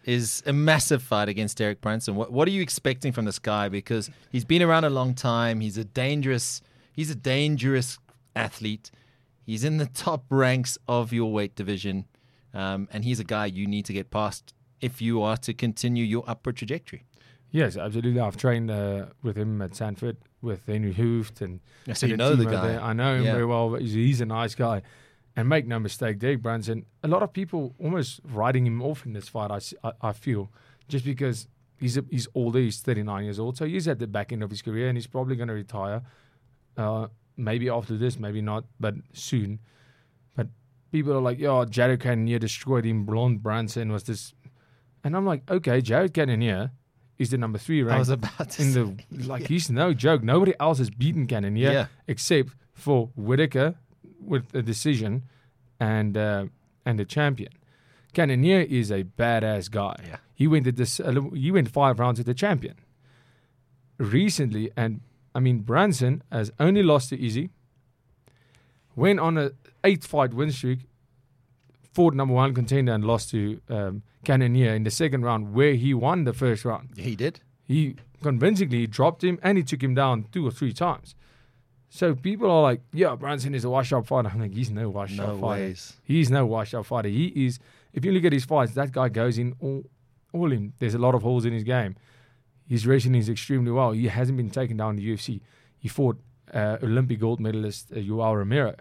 [0.05, 2.15] is a massive fight against Derek Brunson.
[2.15, 3.69] What, what are you expecting from this guy?
[3.69, 5.59] Because he's been around a long time.
[5.59, 6.61] He's a dangerous,
[6.93, 7.99] he's a dangerous
[8.35, 8.89] athlete.
[9.45, 12.05] He's in the top ranks of your weight division.
[12.53, 16.03] Um, and he's a guy you need to get past if you are to continue
[16.03, 17.03] your upward trajectory.
[17.51, 18.19] Yes, absolutely.
[18.19, 21.59] I've trained uh, with him at Sanford with Henri Hooft and
[21.97, 22.67] So you know the guy.
[22.67, 22.81] there.
[22.81, 23.31] I know him Yeah.
[23.33, 23.73] very well.
[23.75, 24.81] He's, he's a nice guy.
[25.35, 29.13] And make no mistake, Derek Brunson, a lot of people almost writing him off in
[29.13, 29.51] this fight,
[29.83, 30.51] I I feel,
[30.87, 31.47] just because
[31.79, 33.55] he's a, he's older, he's 39 years old.
[33.57, 36.01] So he's at the back end of his career and he's probably going to retire.
[36.77, 39.59] Uh, maybe after this, maybe not, but soon.
[40.35, 40.47] But
[40.91, 43.05] people are like, yo, Jared Cannonier destroyed him.
[43.05, 44.33] Blonde Brunson was this.
[45.03, 46.71] And I'm like, okay, Jared Cannonier
[47.19, 47.95] is the number three right?
[47.95, 50.23] I was about to in say- the like he's no joke.
[50.23, 51.85] Nobody else has beaten Cannonier Yeah.
[52.07, 53.75] except for Whittaker
[54.21, 55.23] with a decision
[55.79, 56.45] and uh,
[56.85, 57.51] and the champion.
[58.13, 59.95] Cannonier is a badass guy.
[60.07, 60.17] Yeah.
[60.33, 60.99] He went to this.
[60.99, 62.75] Uh, he went five rounds with the champion.
[63.97, 65.01] Recently, and
[65.35, 67.49] I mean Brunson has only lost to Izzy.
[68.95, 69.51] Went on a
[69.83, 70.79] eight fight win streak.
[71.99, 75.93] Fought number one contender and lost to um, Cannonier in the second round, where he
[75.93, 77.41] won the first round He did.
[77.67, 81.13] he convincingly dropped him and he took him down two or three times.
[81.89, 84.29] So people are like, yeah, Brunson is a washed-up fighter.
[84.33, 85.63] I'm like, he's no washed-up No fighter.
[85.65, 85.97] ways.
[86.05, 87.09] He's no washed-up fighter.
[87.09, 87.59] He is.
[87.91, 89.83] If you look at his fights, that guy goes in all,
[90.31, 90.71] all in.
[90.79, 91.97] There's a lot of holes in his game.
[92.65, 93.91] His wrestling is extremely well.
[93.91, 95.41] He hasn't been taken down in the UFC.
[95.77, 96.17] He fought
[96.53, 98.75] uh, Olympic gold medalist uh, Yoel Romero.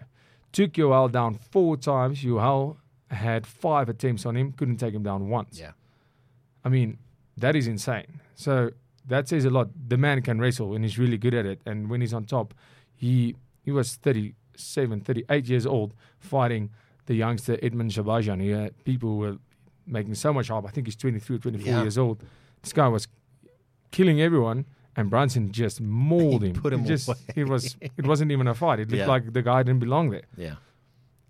[0.53, 2.23] Took Yoel down four times.
[2.23, 2.77] Yoel
[3.11, 5.59] had five attempts on him, couldn't take him down once.
[5.59, 5.71] Yeah.
[6.63, 6.97] I mean,
[7.37, 8.19] that is insane.
[8.35, 8.71] So
[9.07, 9.69] that says a lot.
[9.87, 11.61] The man can wrestle and he's really good at it.
[11.65, 12.53] And when he's on top,
[12.95, 16.69] he he was 37, 38 years old fighting
[17.05, 18.41] the youngster Edmen Shahbazyan.
[18.41, 19.37] He had people were
[19.87, 20.65] making so much hype.
[20.65, 21.81] I think he's 23 or 24 Yeah.
[21.81, 22.23] years old.
[22.61, 23.07] This guy was
[23.91, 24.65] killing everyone.
[24.95, 26.55] And Brunson just mauled He him.
[26.61, 27.17] put him it just away.
[27.35, 28.79] it was it wasn't even a fight.
[28.79, 29.07] It looked Yeah.
[29.07, 30.23] like the guy didn't belong there.
[30.35, 30.55] Yeah.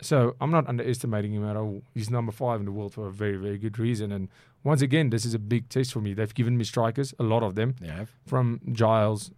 [0.02, 1.82] So I'm not underestimating him at all.
[1.94, 4.12] He's number five in the world for a very, very good reason.
[4.12, 4.30] And
[4.64, 6.14] once again, this is a big test for me.
[6.14, 8.06] They've given me strikers, a lot of them, Yeah.
[8.26, 9.32] from Giles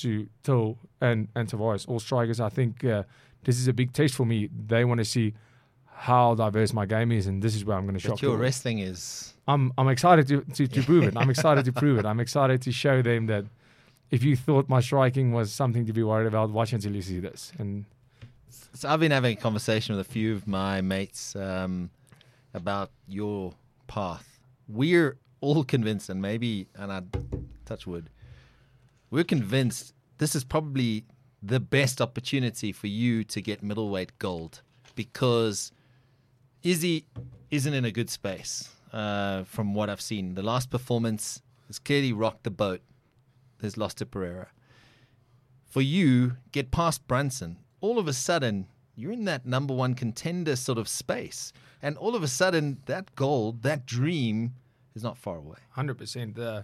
[0.00, 2.40] to Till and, and Tavares, all strikers.
[2.40, 3.04] I think uh,
[3.44, 4.48] this is a big test for me.
[4.66, 5.34] They want to see
[5.96, 8.40] how diverse my game is, and this is where I'm going to shock your them.
[8.40, 11.16] wrestling is I'm I'm excited to, to, to prove it.
[11.16, 12.04] I'm excited to prove it.
[12.04, 13.44] I'm excited to show them that
[14.10, 17.20] if you thought my striking was something to be worried about, watch until you see
[17.20, 17.52] this.
[17.58, 17.84] And
[18.74, 21.90] So I've been having a conversation with a few of my mates um,
[22.52, 23.54] about your
[23.86, 24.40] path.
[24.68, 27.02] We're all convinced, and maybe, and I
[27.64, 28.10] touch wood,
[29.10, 31.04] we're convinced this is probably
[31.42, 34.62] the best opportunity for you to get middleweight gold
[34.94, 35.72] because
[36.62, 37.04] Izzy
[37.50, 40.34] isn't in a good space uh, from what I've seen.
[40.34, 42.80] The last performance has clearly rocked the boat.
[43.58, 44.48] There's lost to Pereira
[45.74, 48.66] for you get past Brunson, all of a sudden
[48.96, 51.52] you're in that number one contender sort of space.
[51.82, 54.54] And all of a sudden that goal, that dream
[54.94, 55.58] is not far away.
[55.70, 56.38] Hundred percent.
[56.38, 56.62] Uh,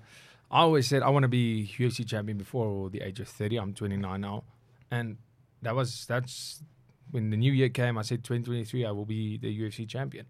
[0.51, 3.57] I always said I want to be UFC champion before the age of thirty.
[3.59, 4.45] I'm 29 now,
[4.91, 5.19] and
[5.61, 6.63] that was that's
[7.11, 7.99] when the new year came.
[7.99, 10.27] I said 2023 I will be the UFC champion.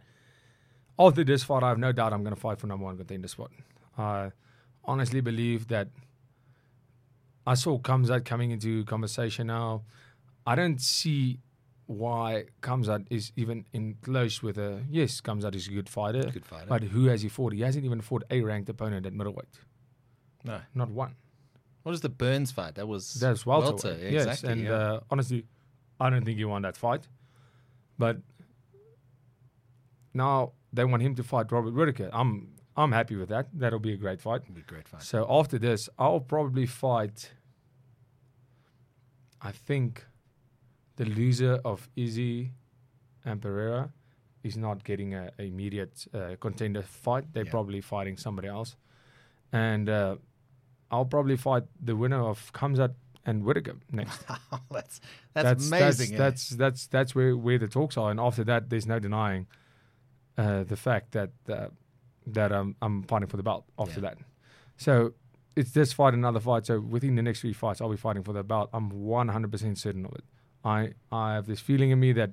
[0.98, 3.28] After this fight, I have no doubt I'm going to fight for number one contender
[3.28, 3.52] spot.
[3.96, 4.32] I
[4.84, 5.88] honestly believe that.
[7.46, 9.82] I saw Khamzat coming into conversation now.
[10.50, 11.38] I don't see
[11.86, 15.20] why Khamzat is even in close with a yes.
[15.20, 16.22] Khamzat is a good fighter.
[16.38, 16.66] Good fighter.
[16.74, 17.52] But who has he fought?
[17.52, 19.54] He hasn't even fought a ranked opponent at middleweight.
[20.44, 20.58] no.
[20.74, 21.14] Not one.
[21.82, 22.74] What is the Burns fight?
[22.74, 23.84] That was That's welterweight.
[23.84, 23.98] welter.
[24.16, 24.48] yes, Exactly.
[24.52, 24.72] and yeah.
[24.72, 25.40] uh, honestly,
[25.98, 27.08] I don't think he won that fight.
[27.98, 28.16] But
[30.14, 32.10] now they want him to fight Robert Whittaker.
[32.12, 32.32] I'm
[32.76, 33.48] I'm happy with that.
[33.52, 34.42] That'll be a great fight.
[34.44, 35.02] It'd be a great fight.
[35.02, 37.32] So after this, I'll probably fight.
[39.42, 40.06] I think
[41.00, 42.52] the loser of Izzy
[43.24, 43.88] and Pereira
[44.42, 47.24] is not getting a, a immediate uh, contender fight.
[47.32, 47.56] They're Yeah.
[47.58, 48.76] probably fighting somebody else,
[49.52, 50.16] and uh,
[50.90, 52.92] I'll probably fight the winner of Khamzat
[53.24, 54.18] and Whittaker next.
[54.70, 55.00] that's,
[55.32, 56.14] that's amazing.
[56.14, 56.18] eh?
[56.18, 59.46] That's that's that's where, where the talks are, and after that, there's no denying
[60.36, 61.68] uh, the fact that uh,
[62.26, 63.64] that um, I'm fighting for the belt.
[63.78, 64.08] After Yeah.
[64.08, 64.18] that,
[64.76, 65.14] so
[65.56, 66.66] it's this fight, another fight.
[66.66, 68.68] So within the next three fights, I'll be fighting for the belt.
[68.72, 70.24] I'm 100% certain of it.
[70.64, 72.30] I I have this feeling in me that,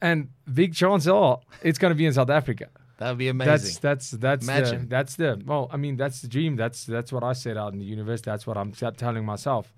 [0.00, 2.68] and big chance are it's going to be in South Africa.
[2.98, 3.78] that would be amazing.
[3.80, 4.10] that's that's
[4.46, 4.88] the, Imagine.
[4.88, 5.68] that's the well.
[5.72, 6.56] I mean, that's the dream.
[6.56, 8.20] That's that's what I set out in the universe.
[8.22, 9.72] That's what I'm telling myself.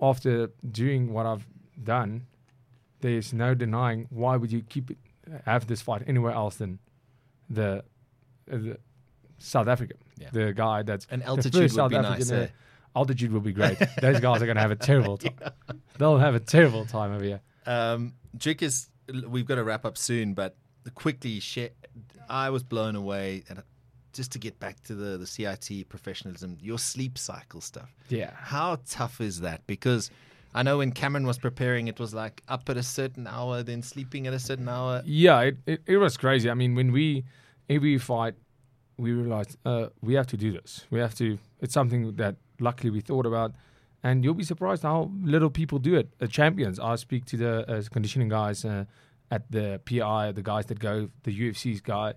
[0.00, 1.46] After doing what I've
[1.82, 2.26] done,
[3.00, 4.06] there's no denying.
[4.10, 4.98] Why would you keep it,
[5.44, 6.78] have this fight anywhere else than
[7.48, 7.82] the,
[8.50, 8.78] uh, the
[9.38, 9.94] South Africa?
[10.18, 10.28] Yeah.
[10.32, 12.30] The guy that's An the altitude first would South be African, nice.
[12.30, 12.48] eh?
[12.96, 13.78] Altitude will be great.
[14.00, 15.34] Those guys are going to have a terrible time.
[15.98, 17.40] They'll have a terrible time over here.
[17.66, 18.88] Um, Drake is.
[19.28, 20.56] We've got to wrap up soon, but
[20.94, 21.70] quickly, share,
[22.28, 23.44] I was blown away.
[23.48, 23.62] And
[24.12, 27.94] just to get back to the the CIT professionalism, your sleep cycle stuff.
[28.08, 28.30] Yeah.
[28.34, 29.66] How tough is that?
[29.66, 30.10] Because
[30.54, 33.82] I know when Cameron was preparing, it was like up at a certain hour, then
[33.82, 35.02] sleeping at a certain hour.
[35.04, 36.50] Yeah, it, it, it was crazy.
[36.50, 37.24] I mean, when we
[37.68, 38.34] every fight,
[38.96, 40.86] we realized uh, we have to do this.
[40.90, 41.38] We have to.
[41.60, 43.52] It's something that luckily we thought about,
[44.02, 46.18] and you'll be surprised how little people do it.
[46.18, 46.78] The champions.
[46.78, 48.84] I speak to the uh, conditioning guys uh,
[49.30, 52.14] at the PI, the guys that go, the UFC's guy,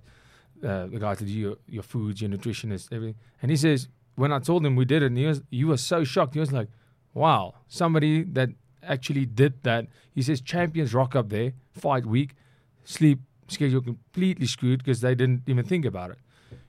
[0.63, 3.15] uh, the guys that do your, your foods, your nutritionists, everything.
[3.41, 5.77] And he says, when I told him we did it, and he was, you were
[5.77, 6.33] so shocked.
[6.33, 6.67] He was like,
[7.13, 8.49] wow, somebody that
[8.83, 9.87] actually did that.
[10.13, 12.35] He says champions rock up there, fight week,
[12.83, 16.17] sleep schedule completely screwed because they didn't even think about it.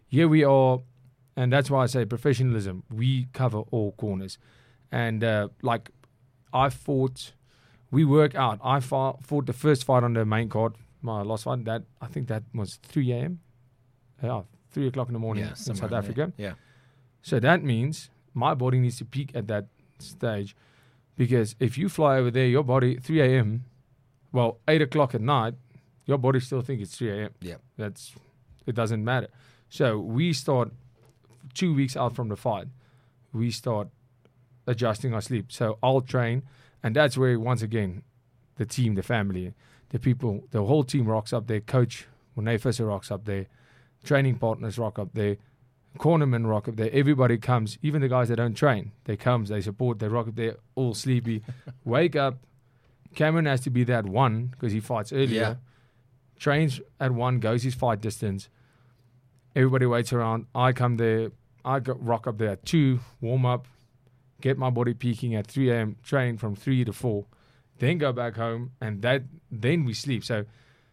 [0.09, 0.81] Here we are,
[1.41, 2.83] and that's why I say professionalism.
[2.93, 4.37] We cover all corners,
[4.93, 5.91] and uh, like
[6.53, 7.33] I fought,
[7.91, 8.61] we work out.
[8.63, 11.65] I fought, fought the first fight on the main card, my last fight.
[11.65, 13.41] That I think that was three a.m.
[14.23, 16.05] Yeah, three o'clock in the morning in somewhere South.
[16.05, 16.33] Africa.
[16.37, 16.55] Yeah.
[17.23, 19.67] So that means my body needs to peak at that
[19.99, 20.55] stage.
[21.17, 23.65] Because if you fly over there, your body, 3 a.m.,
[24.33, 25.53] well, 8 o'clock at night,
[26.07, 27.31] your body still thinks it's 3 a.m.
[27.43, 27.57] Yeah.
[27.77, 28.15] That's,
[28.67, 29.29] it doesn't matter.
[29.69, 30.71] So we start
[31.55, 32.69] two weeks out from the fight,
[33.33, 33.89] we start
[34.67, 35.53] adjusting our sleep.
[35.53, 36.43] So I'll train.
[36.83, 38.03] And that's where, once again,
[38.57, 39.55] the team, the family,
[39.91, 41.61] the people, the whole team rocks up there.
[41.61, 43.47] Coach Morné rocks up there.
[44.05, 45.37] training partners rock up there,
[45.99, 46.91] cornermen rock up there.
[46.93, 48.93] Everybody comes, even the guys that don't train.
[49.05, 51.43] They comes, they support, they rock up there, all sleepy.
[51.85, 52.39] Wake up.
[53.15, 55.41] Cameron has to be there at one because he fights earlier.
[55.41, 55.55] Yeah.
[56.39, 58.49] Trains at one, goes his fight distance.
[59.55, 60.47] Everybody waits around.
[60.55, 61.33] I come there.
[61.65, 63.67] I go, rock up there at two, warm up,
[64.41, 65.97] get my body peaking at 3 a.m.
[66.03, 67.27] Train from three to four,
[67.79, 70.25] then go back home, and that then we sleep.
[70.25, 70.45] So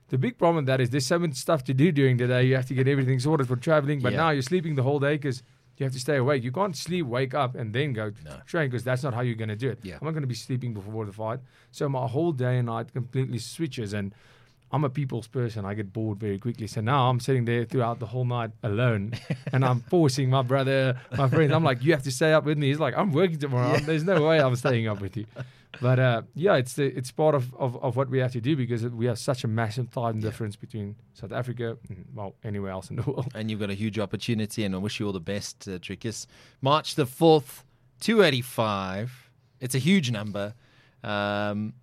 [0.09, 2.43] the big problem with that is there's so much stuff to do during the day.
[2.43, 4.17] You have to get everything sorted for traveling, but Yeah.
[4.19, 5.43] now you're sleeping the whole day because
[5.77, 6.43] you have to stay awake.
[6.43, 8.37] You can't sleep, wake up, and then go No.
[8.45, 9.79] train because that's not how you're going to do it.
[9.83, 9.97] Yeah.
[10.01, 11.39] I'm not going to be sleeping before the fight.
[11.71, 13.93] So my whole day and night completely switches.
[13.93, 14.13] And
[14.71, 15.65] I'm a people's person.
[15.65, 16.67] I get bored very quickly.
[16.67, 19.13] So now I'm sitting there throughout the whole night alone
[19.53, 21.53] and I'm forcing my brother, my friends.
[21.53, 22.67] I'm like, you have to stay up with me.
[22.67, 23.77] He's like, I'm working tomorrow.
[23.79, 25.25] There's no way I'm staying up with you.
[25.79, 28.55] But uh, yeah, it's the, it's part of, of, of what we have to do
[28.55, 32.89] because we have such a massive time difference between South Africa and, well, anywhere else
[32.89, 33.27] in the world.
[33.35, 36.25] And you've got a huge opportunity, and I wish you all the best, uh, Dricus.
[36.61, 37.63] March the 4th,
[37.99, 39.29] 285.
[39.59, 40.55] It's a huge number.
[41.03, 41.73] Um,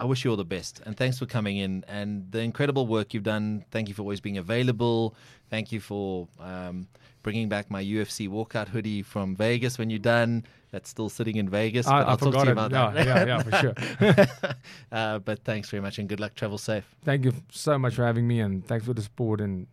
[0.00, 0.80] I wish you all the best.
[0.86, 3.64] And thanks for coming in and the incredible work you've done.
[3.70, 5.14] Thank you for always being available.
[5.50, 6.86] Thank you for um,
[7.22, 10.44] bringing back my UFC walkout hoodie from Vegas when you're done.
[10.70, 11.86] That's still sitting in Vegas.
[11.86, 12.52] I, I I'll talk forgot to you it.
[12.52, 13.06] about that.
[13.06, 14.54] yeah, yeah, for sure.
[14.92, 16.34] uh, but thanks very much and good luck.
[16.34, 16.84] Travel safe.
[17.04, 19.40] Thank you so much for having me and thanks for the support.
[19.40, 19.66] And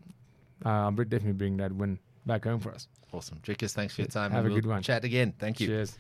[0.66, 2.88] uh, I'm definitely bringing that win back home for us.
[3.12, 3.38] Awesome.
[3.44, 4.32] Dricus, thanks for your time.
[4.32, 4.82] Have a we'll good one.
[4.82, 5.34] Chat again.
[5.38, 5.68] Thank you.
[5.68, 5.98] Cheers.